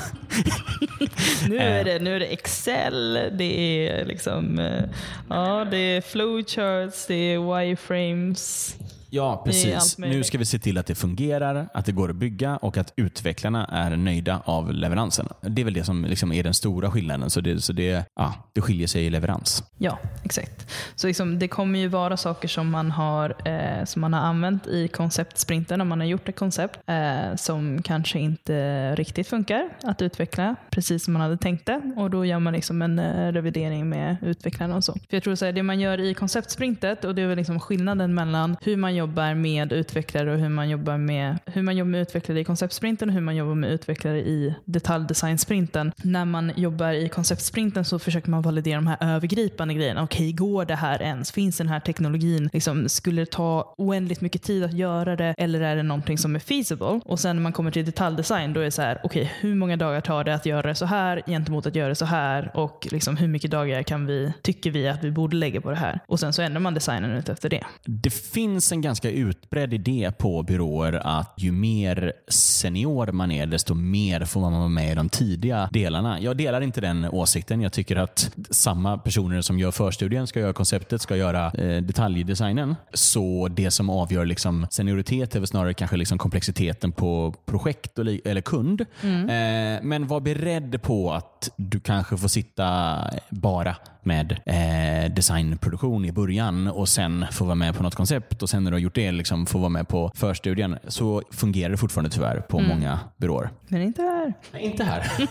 Nu 1.50 1.58
Eh. 1.58 1.64
är, 1.76 1.84
det, 1.84 2.00
nu 2.00 2.16
är 2.16 2.20
det 2.20 2.26
Excel, 2.26 3.14
det 3.38 3.88
är 3.90 4.06
liksom 4.06 4.60
eh, 4.60 4.84
ja, 5.30 5.66
det 5.72 5.78
är 5.78 6.02
flowcharts, 6.02 7.08
det 7.08 7.14
är 7.16 7.40
wireframes. 7.60 8.76
Ja, 9.16 9.42
precis. 9.46 9.98
Nu 9.98 10.24
ska 10.24 10.38
vi 10.38 10.46
se 10.46 10.60
till 10.60 10.78
att 10.78 10.86
det 10.86 10.96
fungerar, 10.96 11.68
att 11.74 11.86
det 11.86 11.92
går 11.92 12.10
att 12.10 12.16
bygga 12.16 12.58
och 12.58 12.78
att 12.78 12.94
utvecklarna 12.96 13.66
är 13.66 13.96
nöjda 13.96 14.42
av 14.46 14.74
leveransen. 14.74 15.28
Det 15.42 15.62
är 15.62 15.66
väl 15.66 15.74
det 15.74 15.84
som 15.84 16.06
liksom 16.06 16.32
är 16.32 16.44
den 16.44 16.54
stora 16.54 16.92
skillnaden. 16.92 17.30
Så 17.30 17.42
det, 17.42 17.62
så 17.62 17.74
det, 17.74 18.06
ja, 18.16 18.34
det 18.54 18.62
skiljer 18.62 18.88
sig 18.88 19.06
i 19.06 19.10
leverans. 19.10 19.64
Ja, 19.78 20.00
exakt. 20.24 20.72
Så 20.96 21.08
liksom, 21.08 21.40
det 21.40 21.48
kommer 21.48 21.80
ju 21.80 21.88
vara 21.88 22.18
saker 22.18 22.48
som 22.48 22.70
man 22.70 22.92
har, 22.92 23.36
eh, 23.46 23.86
som 23.86 24.02
man 24.02 24.14
har 24.14 24.22
använt 24.22 24.68
i 24.68 24.88
konceptsprinten 24.88 25.82
om 25.82 25.88
man 25.88 26.00
har 26.00 26.08
gjort 26.08 26.30
ett 26.30 26.36
koncept 26.36 26.80
eh, 26.88 27.36
som 27.36 27.82
kanske 27.82 28.20
inte 28.20 28.96
riktigt 28.96 29.28
funkar 29.28 29.70
att 29.84 30.02
utveckla 30.02 30.56
precis 30.70 31.04
som 31.04 31.14
man 31.14 31.22
hade 31.22 31.38
tänkt 31.38 31.66
det. 31.66 31.82
Och 31.98 32.10
då 32.10 32.26
gör 32.26 32.40
man 32.40 32.54
liksom 32.54 32.82
en 32.82 33.00
eh, 33.00 33.32
revidering 33.32 33.90
med 33.90 34.18
utvecklarna 34.22 34.76
och 34.76 34.84
så. 34.84 34.94
För 34.94 35.18
jag 35.18 35.24
tror 35.24 35.36
så 35.36 35.46
här, 35.46 35.52
det 35.52 35.64
man 35.64 35.80
gör 35.80 36.00
i 36.00 36.14
konceptsprintet 36.14 37.06
och 37.06 37.16
det 37.16 37.22
är 37.22 37.28
väl 37.28 37.38
liksom 37.38 37.60
skillnaden 37.60 38.14
mellan 38.14 38.58
hur 38.62 38.78
man 38.78 38.96
jobbar 39.04 39.34
med 39.34 39.72
utvecklare 39.74 40.32
och 40.32 40.40
hur 40.40 40.50
man 40.50 40.70
jobbar 40.70 40.98
med, 40.98 41.38
hur 41.46 41.62
man 41.62 41.78
jobbar 41.78 41.90
med 41.92 42.02
utvecklare 42.02 42.40
i 42.40 42.44
konceptsprinten 42.44 43.10
och 43.10 43.14
hur 43.14 43.22
man 43.22 43.36
jobbar 43.36 43.56
med 43.56 43.72
utvecklare 43.72 44.20
i 44.20 44.56
detaljdesign-sprinten. 44.66 45.92
När 46.04 46.26
man 46.26 46.52
jobbar 46.56 46.92
i 46.94 47.10
konceptsprinten 47.10 47.86
så 47.86 48.00
försöker 48.00 48.30
man 48.30 48.42
validera 48.42 48.76
de 48.76 48.88
här 48.88 48.98
övergripande 49.02 49.74
grejerna. 49.74 50.04
Okej, 50.04 50.32
går 50.32 50.66
det 50.66 50.76
här 50.76 51.02
ens? 51.02 51.32
Finns 51.32 51.58
den 51.58 51.68
här 51.68 51.80
teknologin? 51.80 52.50
Liksom, 52.54 52.90
skulle 52.90 53.22
det 53.22 53.32
ta 53.32 53.74
oändligt 53.78 54.22
mycket 54.22 54.44
tid 54.44 54.64
att 54.64 54.74
göra 54.74 55.16
det 55.16 55.36
eller 55.38 55.62
är 55.62 55.76
det 55.76 55.84
någonting 55.84 56.18
som 56.18 56.36
är 56.36 56.40
feasible? 56.40 57.02
Och 57.06 57.20
sen 57.20 57.36
när 57.36 57.44
man 57.44 57.54
kommer 57.54 57.72
till 57.72 57.86
detaljdesign 57.86 58.54
då 58.54 58.60
är 58.60 58.66
det 58.66 58.72
så 58.72 58.82
här, 58.82 59.00
okej, 59.04 59.34
hur 59.40 59.56
många 59.56 59.78
dagar 59.78 60.02
tar 60.02 60.24
det 60.24 60.36
att 60.36 60.46
göra 60.46 60.68
det 60.68 60.76
så 60.76 60.86
här 60.86 61.22
gentemot 61.28 61.66
att 61.66 61.76
göra 61.76 61.90
det 61.90 61.96
så 61.96 62.06
här? 62.06 62.52
Och 62.54 62.88
liksom, 62.92 63.18
hur 63.18 63.28
mycket 63.28 63.52
dagar 63.52 63.84
kan 63.84 64.06
vi, 64.06 64.34
tycker 64.42 64.72
vi 64.72 64.88
att 64.88 65.04
vi 65.04 65.12
borde 65.12 65.36
lägga 65.38 65.62
på 65.62 65.70
det 65.70 65.76
här? 65.76 66.00
Och 66.08 66.20
sen 66.20 66.34
så 66.34 66.42
ändrar 66.42 66.60
man 66.60 66.74
designen 66.74 67.12
ut 67.12 67.30
efter 67.30 67.50
det. 67.50 67.64
Det 67.86 68.14
finns 68.14 68.72
en 68.72 68.82
ganska 68.82 68.93
utbredd 69.02 69.74
idé 69.74 70.12
på 70.18 70.44
byråer 70.44 70.94
att 70.94 71.34
ju 71.38 71.52
mer 71.52 72.14
senior 72.28 73.12
man 73.12 73.32
är, 73.32 73.46
desto 73.46 73.74
mer 73.74 74.26
får 74.26 74.42
man 74.42 74.54
vara 74.54 74.68
med 74.68 74.92
i 74.92 74.96
de 74.96 75.10
tidiga 75.10 75.70
delarna. 75.72 76.20
Jag 76.20 76.38
delar 76.38 76.62
inte 76.62 76.82
den 76.82 77.06
åsikten. 77.06 77.62
Jag 77.62 77.74
tycker 77.74 77.96
att 77.96 78.32
samma 78.50 78.98
personer 78.98 79.42
som 79.42 79.60
gör 79.60 79.72
förstudien 79.72 80.28
ska 80.28 80.40
göra 80.40 80.54
konceptet, 80.54 81.02
ska 81.02 81.16
göra 81.16 81.52
eh, 81.52 81.82
detaljdesignen. 81.82 82.76
Så 82.94 83.48
det 83.48 83.72
som 83.72 83.90
avgör 83.90 84.26
liksom 84.26 84.68
senioritet 84.72 85.36
är 85.36 85.40
väl 85.40 85.48
snarare 85.48 85.74
kanske 85.74 85.98
liksom 85.98 86.18
komplexiteten 86.18 86.92
på 86.92 87.36
projekt 87.46 88.00
och 88.00 88.06
eller 88.26 88.42
kund. 88.42 88.82
Eh, 89.04 89.84
men 89.84 90.08
var 90.08 90.20
beredd 90.20 90.82
på 90.82 91.14
att 91.14 91.50
du 91.56 91.80
kanske 91.80 92.18
får 92.18 92.28
sitta 92.28 92.98
bara 93.30 93.76
med 94.06 94.32
eh, 94.46 95.14
designproduktion 95.14 96.06
i 96.06 96.12
början 96.12 96.68
och 96.68 96.90
sen 96.90 97.26
få 97.32 97.46
vara 97.46 97.56
med 97.56 97.76
på 97.76 97.84
något 97.84 97.96
koncept 97.96 98.44
och 98.44 98.50
sen 98.50 98.64
när 98.64 98.72
du 98.72 98.76
har 98.76 98.80
gjort 98.80 98.96
det 98.96 99.12
liksom 99.12 99.46
få 99.46 99.58
vara 99.58 99.70
med 99.70 99.88
på 99.88 100.12
förstudien. 100.16 100.78
Så 100.88 101.22
fungerar 101.32 101.70
det 101.70 101.78
fortfarande 101.78 102.10
tyvärr 102.10 102.40
på 102.40 102.60
många 102.60 103.00
byråer. 103.18 103.50
Men 103.68 103.82
inte 103.82 104.02
här. 104.24 104.34
Nej, 104.52 104.64
inte 104.64 104.84
här. 104.84 105.28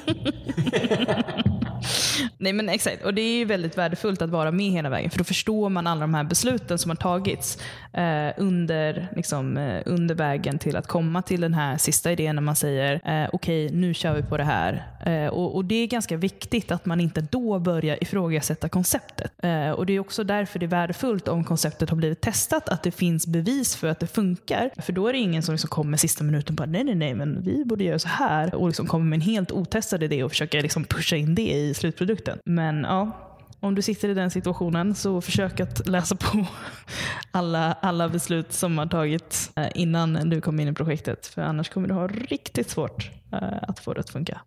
Nej 2.39 2.53
men 2.53 2.69
exakt, 2.69 3.05
och 3.05 3.15
det 3.15 3.23
är 3.23 3.39
ju 3.39 3.45
väldigt 3.45 3.79
värdefullt 3.79 4.23
att 4.23 4.31
vara 4.31 4.51
med 4.51 4.71
hela 4.71 4.89
vägen 4.89 5.11
för 5.11 5.19
då 5.19 5.25
förstår 5.25 5.69
man 5.69 5.87
alla 5.87 6.01
de 6.01 6.15
här 6.15 6.25
besluten 6.25 6.79
som 6.79 6.91
har 6.91 6.97
tagits 6.97 7.59
eh, 7.93 8.29
under, 8.37 9.09
liksom, 9.17 9.57
eh, 9.57 9.83
under 9.87 10.15
vägen 10.15 10.59
till 10.59 10.77
att 10.77 10.87
komma 10.87 11.23
till 11.23 11.41
den 11.41 11.55
här 11.55 11.77
sista 11.77 12.13
idén 12.13 12.37
när 12.37 12.43
man 12.43 12.57
säger 12.57 13.23
eh, 13.23 13.29
okej 13.33 13.71
nu 13.73 13.95
kör 13.95 14.15
vi 14.15 14.23
på 14.23 14.37
det 14.37 14.45
här. 14.45 14.87
Eh, 15.07 15.27
och, 15.27 15.55
och 15.55 15.65
Det 15.65 15.75
är 15.75 15.87
ganska 15.87 16.17
viktigt 16.17 16.71
att 16.71 16.87
man 16.87 17.01
inte 17.01 17.21
då 17.21 17.59
börjar 17.59 18.03
ifrågasätta 18.03 18.69
konceptet. 18.69 19.33
Eh, 19.43 19.71
och 19.71 19.87
Det 19.87 19.93
är 19.93 20.01
också 20.01 20.25
därför 20.25 20.59
det 20.59 20.67
är 20.67 20.69
värdefullt 20.69 21.29
om 21.29 21.45
konceptet 21.45 21.91
har 21.91 21.97
blivit 21.97 22.21
testat, 22.21 22.69
att 22.69 22.83
det 22.83 22.91
finns 22.91 23.27
bevis 23.27 23.77
för 23.77 23.89
att 23.89 24.01
det 24.01 24.07
funkar. 24.07 24.71
För 24.77 24.93
då 24.93 25.09
är 25.09 25.13
det 25.13 25.19
ingen 25.19 25.43
som 25.43 25.55
liksom 25.55 25.71
kommer 25.71 25.97
sista 25.97 26.25
minuten 26.25 26.53
och 26.53 26.57
bara 26.57 26.71
nej 26.71 26.85
nej 26.85 26.95
nej 26.95 27.15
men 27.15 27.43
vi 27.43 27.65
borde 27.65 27.85
göra 27.85 27.99
så 27.99 28.09
här 28.09 28.55
och 28.55 28.67
liksom 28.67 28.82
kommer 28.87 29.05
med 29.05 29.17
en 29.17 29.21
helt 29.21 29.53
otestad 29.53 30.03
idé 30.03 30.25
och 30.25 30.31
försöker 30.31 30.62
liksom 30.62 30.85
pusha 30.85 31.17
in 31.17 31.35
det 31.35 31.53
i 31.53 31.75
slutprodukten. 31.75 32.39
Men 32.45 32.85
ja, 32.85 33.29
om 33.61 33.75
du 33.75 33.83
sitter 33.83 34.09
i 34.09 34.15
den 34.15 34.31
situationen 34.31 34.95
så 34.95 35.21
försök 35.21 35.61
att 35.61 35.89
läsa 35.89 36.17
på 36.17 36.47
alla, 37.31 37.73
alla 37.73 38.09
beslut 38.09 38.53
som 38.53 38.79
har 38.79 38.87
tagits 38.87 39.53
eh, 39.57 39.69
innan 39.75 40.31
du 40.31 40.41
kom 40.41 40.61
in 40.61 40.69
i 40.69 40.73
projektet. 40.73 41.27
För 41.27 41.43
annars 41.43 41.69
kommer 41.69 41.89
du 41.89 41.95
ha 41.95 42.07
riktigt 42.07 42.71
svårt 42.71 43.11
eh, 43.33 43.39
att 43.62 43.79
få 43.79 43.95
det 43.95 44.01
att 44.01 44.11
funka. 44.11 44.41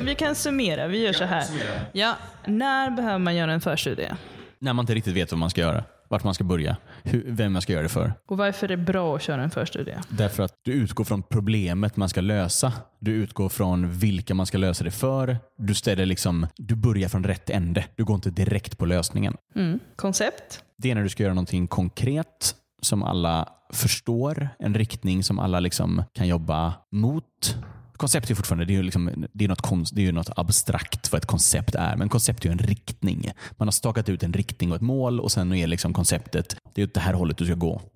Vi 0.00 0.14
kan 0.14 0.34
summera, 0.34 0.86
vi 0.86 1.04
gör 1.04 1.12
så 1.12 1.24
här. 1.24 1.44
Ja, 1.92 2.16
när 2.46 2.90
behöver 2.90 3.18
man 3.18 3.36
göra 3.36 3.52
en 3.52 3.60
förstudie? 3.60 4.12
När 4.58 4.72
man 4.72 4.82
inte 4.82 4.94
riktigt 4.94 5.16
vet 5.16 5.32
vad 5.32 5.38
man 5.38 5.50
ska 5.50 5.60
göra, 5.60 5.84
vart 6.10 6.24
man 6.24 6.34
ska 6.34 6.44
börja, 6.44 6.76
hur, 7.02 7.24
vem 7.26 7.52
man 7.52 7.62
ska 7.62 7.72
göra 7.72 7.82
det 7.82 7.88
för. 7.88 8.12
Och 8.28 8.36
varför 8.36 8.66
är 8.66 8.68
det 8.68 8.76
bra 8.76 9.16
att 9.16 9.22
köra 9.22 9.42
en 9.42 9.50
förstudie? 9.50 9.98
Därför 10.08 10.42
att 10.42 10.54
du 10.62 10.72
utgår 10.72 11.04
från 11.04 11.22
problemet 11.22 11.96
man 11.96 12.08
ska 12.08 12.20
lösa. 12.20 12.72
Du 12.98 13.12
utgår 13.12 13.48
från 13.48 13.90
vilka 13.92 14.34
man 14.34 14.46
ska 14.46 14.58
lösa 14.58 14.84
det 14.84 14.90
för. 14.90 15.36
Du, 15.58 15.74
ställer 15.74 16.06
liksom, 16.06 16.46
du 16.56 16.74
börjar 16.74 17.08
från 17.08 17.24
rätt 17.24 17.50
ände. 17.50 17.84
Du 17.96 18.04
går 18.04 18.14
inte 18.14 18.30
direkt 18.30 18.78
på 18.78 18.86
lösningen. 18.86 19.36
Mm. 19.54 19.78
Koncept? 19.96 20.64
Det 20.78 20.90
är 20.90 20.94
när 20.94 21.02
du 21.02 21.08
ska 21.08 21.22
göra 21.22 21.34
någonting 21.34 21.66
konkret 21.68 22.54
som 22.82 23.02
alla 23.02 23.48
förstår. 23.72 24.48
En 24.58 24.74
riktning 24.74 25.22
som 25.22 25.38
alla 25.38 25.60
liksom 25.60 26.02
kan 26.12 26.28
jobba 26.28 26.74
mot. 26.92 27.56
Koncept 28.00 28.30
är 28.30 28.34
fortfarande 28.34 28.64
det 28.64 28.76
är 28.76 28.82
liksom, 28.82 29.26
det 29.32 29.44
är 29.44 29.48
något, 29.48 29.60
konst, 29.60 29.94
det 29.96 30.06
är 30.06 30.12
något 30.12 30.30
abstrakt 30.36 31.12
vad 31.12 31.18
ett 31.18 31.26
koncept 31.26 31.74
är. 31.74 31.96
Men 31.96 32.08
koncept 32.08 32.44
är 32.44 32.50
en 32.50 32.58
riktning. 32.58 33.32
Man 33.50 33.68
har 33.68 33.72
stakat 33.72 34.08
ut 34.08 34.22
en 34.22 34.32
riktning 34.32 34.70
och 34.70 34.76
ett 34.76 34.82
mål 34.82 35.20
och 35.20 35.32
sen 35.32 35.52
är 35.52 35.66
liksom 35.66 35.92
konceptet 35.92 36.56
det 36.74 36.82
är 36.82 36.86
åt 36.86 36.94
det 36.94 37.00
här 37.00 37.12
hållet 37.12 37.38
du 37.38 37.44
ska 37.44 37.54
gå. 37.54 37.82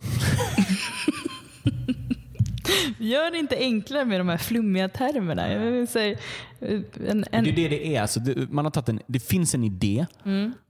Gör 2.98 3.30
det 3.30 3.38
inte 3.38 3.56
enklare 3.56 4.04
med 4.04 4.20
de 4.20 4.28
här 4.28 4.36
flummiga 4.36 4.88
termerna. 4.88 5.52
Jag 5.52 5.70
vill 5.70 5.88
säga, 5.88 6.18
en, 7.08 7.24
en, 7.32 7.44
Det 7.44 7.50
är 7.50 7.54
det 7.54 7.68
det 7.68 7.96
är. 7.96 8.02
Alltså 8.02 8.20
det, 8.20 8.50
man 8.52 8.64
har 8.64 8.70
tagit 8.70 8.88
en, 8.88 9.00
det 9.06 9.20
finns 9.20 9.54
en 9.54 9.64
idé 9.64 10.06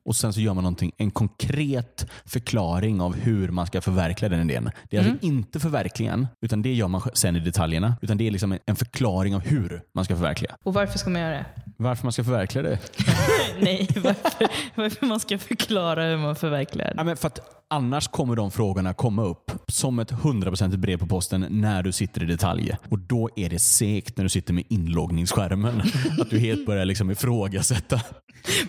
och 0.05 0.17
sen 0.17 0.33
så 0.33 0.41
gör 0.41 0.55
man 0.55 0.65
någonting, 0.65 0.93
en 0.97 1.11
konkret 1.11 2.07
förklaring 2.25 3.01
av 3.01 3.15
hur 3.15 3.49
man 3.49 3.67
ska 3.67 3.81
förverkliga 3.81 4.29
den 4.29 4.51
idén. 4.51 4.71
Det 4.91 4.97
är 4.97 5.01
alltså 5.01 5.27
inte 5.27 5.61
förverkligen, 5.61 6.27
utan 6.41 6.63
det 6.63 6.75
gör 6.75 6.89
man 6.89 7.03
sen 7.15 7.37
i 7.37 7.41
detaljerna. 7.41 7.95
Utan 8.03 8.17
det 8.17 8.27
är 8.27 8.31
liksom 8.31 8.53
en, 8.53 8.59
en 8.67 8.77
förklaring 8.77 9.35
av 9.35 9.41
hur 9.41 9.83
man 9.95 10.05
ska 10.05 10.17
förverkliga. 10.17 10.57
och 10.63 10.75
varför 10.75 10.99
ska 10.99 11.11
man 11.11 11.21
göra 11.23 11.31
det? 11.31 11.45
Varför 11.77 12.05
man 12.05 12.13
ska 12.13 12.25
förverkliga 12.25 12.63
det? 12.63 12.79
Nej, 13.61 13.89
varför, 13.97 14.49
varför 14.75 15.07
man 15.07 15.21
ska 15.21 15.39
förklara 15.39 16.05
hur 16.05 16.17
man 16.17 16.37
förverkligar 16.37 16.95
det. 16.95 17.11
Ja, 17.11 17.17
för 17.17 17.27
att 17.27 17.41
annars 17.69 18.09
kommer 18.09 18.37
de 18.37 18.51
frågorna 18.51 18.95
komma 18.95 19.23
upp 19.25 19.51
som 19.69 19.99
ett 19.99 20.13
100% 20.13 20.77
brev 20.77 20.99
på 20.99 21.07
posten 21.07 21.47
när 21.51 21.83
du 21.83 21.93
sitter 21.93 22.23
i 22.23 22.27
detalj. 22.27 22.77
Och 22.89 22.99
då 22.99 23.31
är 23.37 23.51
det 23.51 23.59
segt 23.59 24.17
när 24.17 24.25
du 24.25 24.29
sitter 24.29 24.53
med 24.55 24.65
inloggningsskärmen. 24.69 25.83
Att 26.21 26.31
du 26.31 26.39
helt 26.39 26.67
börjar 26.67 26.85
liksom 26.85 27.11
ifrågasätta. 27.11 28.01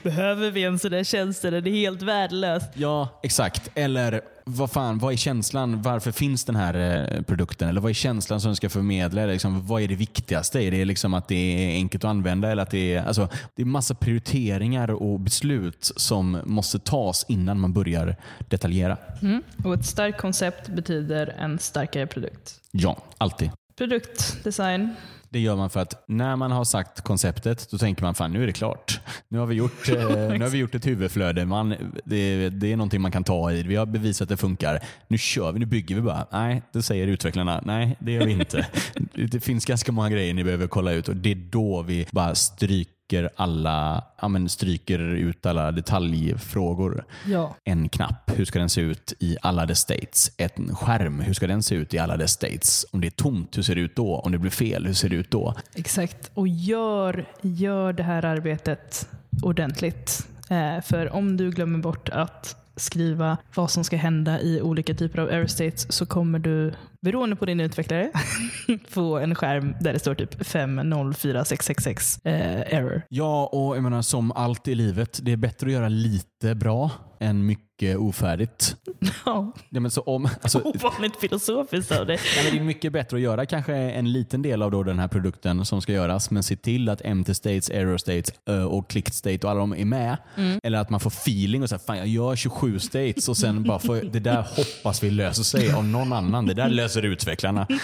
Behöver 0.03 0.51
vi 0.51 0.63
en 0.63 0.79
sån 0.79 0.91
där 0.91 1.03
tjänst 1.03 1.45
eller 1.45 1.57
är 1.57 1.61
det 1.61 1.71
helt 1.71 2.01
värdelöst? 2.01 2.69
Ja, 2.73 3.19
exakt. 3.23 3.71
Eller 3.75 4.21
vad 4.45 4.71
fan, 4.71 4.97
vad 4.97 5.13
är 5.13 5.17
känslan? 5.17 5.81
Varför 5.81 6.11
finns 6.11 6.45
den 6.45 6.55
här 6.55 7.05
eh, 7.13 7.21
produkten? 7.21 7.69
Eller 7.69 7.81
vad 7.81 7.89
är 7.89 7.93
känslan 7.93 8.41
som 8.41 8.49
den 8.49 8.55
ska 8.55 8.69
förmedla? 8.69 9.21
Eller 9.21 9.33
liksom, 9.33 9.67
vad 9.67 9.81
är 9.81 9.87
det 9.87 9.95
viktigaste? 9.95 10.59
Är 10.59 10.71
det 10.71 10.85
liksom 10.85 11.13
att 11.13 11.27
det 11.27 11.35
är 11.35 11.75
enkelt 11.75 12.03
att 12.03 12.09
använda? 12.09 12.51
Eller 12.51 12.63
att 12.63 12.71
det, 12.71 12.93
är, 12.93 13.05
alltså, 13.05 13.29
det 13.55 13.61
är 13.61 13.65
massa 13.65 13.95
prioriteringar 13.95 14.91
och 14.91 15.19
beslut 15.19 15.91
som 15.95 16.41
måste 16.45 16.79
tas 16.79 17.25
innan 17.27 17.59
man 17.59 17.73
börjar 17.73 18.15
detaljera. 18.49 18.97
Mm. 19.21 19.43
Och 19.63 19.73
ett 19.73 19.85
starkt 19.85 20.21
koncept 20.21 20.67
betyder 20.67 21.27
en 21.27 21.59
starkare 21.59 22.07
produkt. 22.07 22.61
Ja, 22.71 22.97
alltid. 23.17 23.51
Produktdesign. 23.77 24.95
Det 25.35 25.39
gör 25.39 25.55
man 25.55 25.69
för 25.69 25.79
att 25.79 26.03
när 26.07 26.35
man 26.35 26.51
har 26.51 26.63
sagt 26.63 27.01
konceptet, 27.01 27.67
då 27.71 27.77
tänker 27.77 28.03
man 28.03 28.15
fan 28.15 28.31
nu 28.31 28.43
är 28.43 28.47
det 28.47 28.53
klart. 28.53 28.99
Nu 29.27 29.39
har 29.39 29.45
vi 29.45 29.55
gjort, 29.55 29.89
eh, 29.89 30.09
nu 30.09 30.39
har 30.39 30.49
vi 30.49 30.57
gjort 30.57 30.75
ett 30.75 30.87
huvudflöde. 30.87 31.45
Man, 31.45 31.69
det, 32.05 32.49
det 32.49 32.71
är 32.71 32.77
någonting 32.77 33.01
man 33.01 33.11
kan 33.11 33.23
ta 33.23 33.51
i. 33.51 33.63
Vi 33.63 33.75
har 33.75 33.85
bevisat 33.85 34.25
att 34.25 34.29
det 34.29 34.37
funkar. 34.37 34.79
Nu 35.07 35.17
kör 35.17 35.51
vi, 35.51 35.59
nu 35.59 35.65
bygger 35.65 35.95
vi 35.95 36.01
bara. 36.01 36.27
Nej, 36.31 36.61
det 36.73 36.81
säger 36.81 37.07
utvecklarna. 37.07 37.61
Nej, 37.65 37.97
det 37.99 38.11
gör 38.11 38.25
vi 38.25 38.31
inte. 38.31 38.67
det 39.31 39.39
finns 39.39 39.65
ganska 39.65 39.91
många 39.91 40.09
grejer 40.09 40.33
ni 40.33 40.43
behöver 40.43 40.67
kolla 40.67 40.91
ut 40.91 41.09
och 41.09 41.15
det 41.15 41.31
är 41.31 41.35
då 41.35 41.81
vi 41.81 42.07
bara 42.11 42.35
stryk, 42.35 42.89
stryker, 43.05 43.29
alla, 43.35 44.03
ja, 44.21 44.27
men 44.27 44.49
stryker 44.49 44.99
ut 44.99 45.45
alla 45.45 45.71
detaljfrågor. 45.71 47.05
Ja. 47.25 47.55
En 47.63 47.89
knapp, 47.89 48.31
hur 48.35 48.45
ska 48.45 48.59
den 48.59 48.69
se 48.69 48.81
ut 48.81 49.13
i 49.19 49.37
alla 49.41 49.65
dess 49.65 49.79
states? 49.79 50.31
En 50.37 50.75
skärm, 50.75 51.19
hur 51.19 51.33
ska 51.33 51.47
den 51.47 51.63
se 51.63 51.75
ut 51.75 51.93
i 51.93 51.97
alla 51.97 52.17
dess 52.17 52.31
states? 52.31 52.85
Om 52.91 53.01
det 53.01 53.07
är 53.07 53.11
tomt, 53.11 53.57
hur 53.57 53.63
ser 53.63 53.75
det 53.75 53.81
ut 53.81 53.95
då? 53.95 54.15
Om 54.15 54.31
det 54.31 54.37
blir 54.37 54.51
fel, 54.51 54.85
hur 54.85 54.93
ser 54.93 55.09
det 55.09 55.15
ut 55.15 55.31
då? 55.31 55.53
Exakt. 55.75 56.31
Och 56.33 56.47
gör, 56.47 57.25
gör 57.41 57.93
det 57.93 58.03
här 58.03 58.25
arbetet 58.25 59.07
ordentligt. 59.43 60.27
Eh, 60.49 60.81
för 60.83 61.13
om 61.13 61.37
du 61.37 61.51
glömmer 61.51 61.79
bort 61.79 62.09
att 62.09 62.55
skriva 62.75 63.37
vad 63.55 63.71
som 63.71 63.83
ska 63.83 63.97
hända 63.97 64.41
i 64.41 64.61
olika 64.61 64.93
typer 64.93 65.19
av 65.19 65.29
error 65.29 65.47
states 65.47 65.91
så 65.91 66.05
kommer 66.05 66.39
du, 66.39 66.73
beroende 67.05 67.35
på 67.35 67.45
din 67.45 67.59
utvecklare, 67.59 68.11
få 68.89 69.17
en 69.17 69.35
skärm 69.35 69.75
där 69.81 69.93
det 69.93 69.99
står 69.99 70.15
typ 70.15 70.47
504666 70.47 72.19
eh, 72.23 72.73
error. 72.73 73.01
Ja, 73.09 73.45
och 73.45 73.75
jag 73.77 73.83
menar 73.83 74.01
som 74.01 74.31
allt 74.31 74.67
i 74.67 74.75
livet, 74.75 75.19
det 75.21 75.31
är 75.31 75.37
bättre 75.37 75.67
att 75.67 75.73
göra 75.73 75.89
lite 75.89 76.55
bra 76.55 76.91
än 77.19 77.45
mycket 77.45 77.97
ofärdigt. 77.97 78.75
Ja, 79.25 79.53
Ja, 79.69 79.79
men 79.79 79.91
så 79.91 80.01
om, 80.01 80.29
alltså, 80.41 80.61
ovanligt 80.63 81.15
filosofiskt 81.15 81.91
av 81.91 82.05
dig. 82.05 82.19
Ja, 82.37 82.43
men 82.43 82.53
det 82.53 82.59
är 82.59 82.63
mycket 82.63 82.93
bättre 82.93 83.17
att 83.17 83.23
göra 83.23 83.45
kanske 83.45 83.73
en 83.75 84.11
liten 84.11 84.41
del 84.41 84.61
av 84.61 84.71
då 84.71 84.83
den 84.83 84.99
här 84.99 85.07
produkten 85.07 85.65
som 85.65 85.81
ska 85.81 85.93
göras, 85.93 86.31
men 86.31 86.43
se 86.43 86.55
till 86.55 86.89
att 86.89 87.01
empty 87.05 87.33
states, 87.33 87.69
error 87.69 87.97
states 87.97 88.33
eh, 88.49 88.63
och 88.63 88.89
clicked 88.89 89.13
state 89.13 89.39
och 89.43 89.51
alla 89.51 89.59
de 89.59 89.73
är 89.73 89.85
med. 89.85 90.17
Eller 90.63 90.77
att 90.77 90.89
man 90.89 90.99
får 90.99 91.09
feeling 91.09 91.63
och 91.63 91.69
säger 91.69 91.79
fan 91.79 91.97
jag 91.97 92.07
gör 92.07 92.35
27 92.35 92.79
states 92.79 93.29
och 93.29 93.37
sen 93.37 93.63
bara 93.63 93.79
får, 93.79 93.95
det 94.11 94.19
där 94.19 94.41
hoppas 94.41 95.03
vi 95.03 95.11
löser 95.11 95.43
sig 95.43 95.73
av 95.73 95.85
någon 95.85 96.13
annan. 96.13 96.45
Det 96.45 96.53
där 96.53 96.69
löser 96.69 96.94
utvecklarna. 97.01 97.67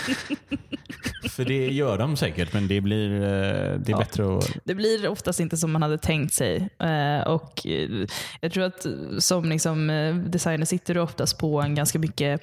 För 1.30 1.46
det 1.46 1.68
gör 1.68 1.98
de 1.98 2.18
säkert, 2.18 2.54
men 2.54 2.68
det 2.68 2.82
blir 2.82 3.12
eh, 3.16 3.20
det 3.22 3.88
är 3.88 3.92
Ja. 3.92 3.98
bättre 3.98 4.38
att... 4.38 4.52
Det 4.64 4.76
blir 4.76 5.08
oftast 5.08 5.40
inte 5.40 5.58
som 5.58 5.72
man 5.72 5.82
hade 5.82 5.98
tänkt 5.98 6.34
sig. 6.34 6.70
Eh, 6.80 7.22
och 7.28 7.68
eh, 7.68 8.08
Jag 8.42 8.52
tror 8.52 8.64
att 8.64 8.86
som 9.20 9.46
liksom, 9.50 9.88
designer 10.28 10.66
sitter 10.66 10.94
du 10.94 11.00
oftast 11.00 11.38
på 11.38 11.62
en 11.62 11.76
ganska 11.76 12.00
mycket 12.00 12.42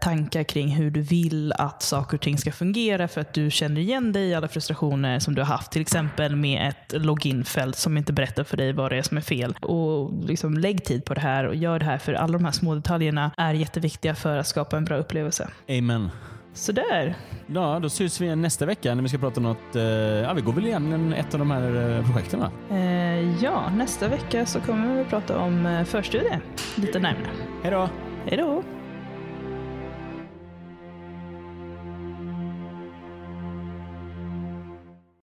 tankar 0.00 0.42
kring 0.44 0.68
hur 0.68 0.90
du 0.90 1.00
vill 1.00 1.52
att 1.52 1.82
saker 1.82 2.16
och 2.16 2.20
ting 2.20 2.38
ska 2.38 2.52
fungera 2.52 3.08
för 3.08 3.20
att 3.20 3.34
du 3.34 3.50
känner 3.50 3.80
igen 3.80 4.12
dig 4.12 4.28
i 4.28 4.34
alla 4.34 4.48
frustrationer 4.48 5.18
som 5.18 5.34
du 5.34 5.40
har 5.40 5.46
haft. 5.46 5.72
Till 5.72 5.82
exempel 5.82 6.36
med 6.36 6.68
ett 6.68 7.02
loginfält 7.02 7.76
som 7.76 7.96
inte 7.96 8.12
berättar 8.12 8.44
för 8.44 8.56
dig 8.56 8.72
vad 8.72 8.92
det 8.92 8.96
är 8.98 9.02
som 9.02 9.16
är 9.16 9.20
fel. 9.20 9.54
Och 9.60 10.24
liksom 10.24 10.54
Lägg 10.58 10.84
tid 10.84 11.04
på 11.04 11.14
det 11.14 11.20
här 11.20 11.44
och 11.46 11.54
gör 11.54 11.78
det 11.78 11.84
här 11.84 11.98
för 11.98 12.12
alla 12.14 12.32
de 12.32 12.44
här 12.44 12.52
små 12.52 12.74
detaljerna 12.74 13.30
är 13.36 13.54
jätteviktiga 13.54 14.14
för 14.14 14.36
att 14.36 14.46
skapa 14.46 14.76
en 14.76 14.84
bra 14.84 14.96
upplevelse. 14.96 15.48
Amen. 15.68 15.99
Sådär. 16.52 17.14
Ja, 17.46 17.78
då 17.82 17.88
syns 17.88 18.20
vi 18.20 18.24
igen 18.24 18.42
nästa 18.42 18.66
vecka 18.66 18.94
när 18.94 19.02
vi 19.02 19.08
ska 19.08 19.18
prata 19.18 19.40
om 19.40 19.42
något... 19.44 19.76
eh, 19.76 19.82
ja, 19.82 20.32
vi 20.32 20.40
går 20.40 20.52
väl 20.52 20.66
igen 20.66 21.12
ett 21.12 21.34
av 21.34 21.38
de 21.40 21.50
här 21.50 21.96
eh, 21.98 22.04
projekten 22.10 22.40
va? 22.40 22.50
Eh, 22.70 23.42
ja, 23.44 23.70
nästa 23.76 24.08
vecka 24.08 24.46
så 24.46 24.60
kommer 24.60 24.96
vi 24.96 25.04
prata 25.04 25.38
om 25.38 25.66
eh, 25.66 25.84
förstudie 25.84 26.40
lite 26.76 26.98
närmare. 26.98 27.30
Hej 27.62 27.70
då! 27.70 27.88
Hej 28.26 28.38
då! 28.38 28.62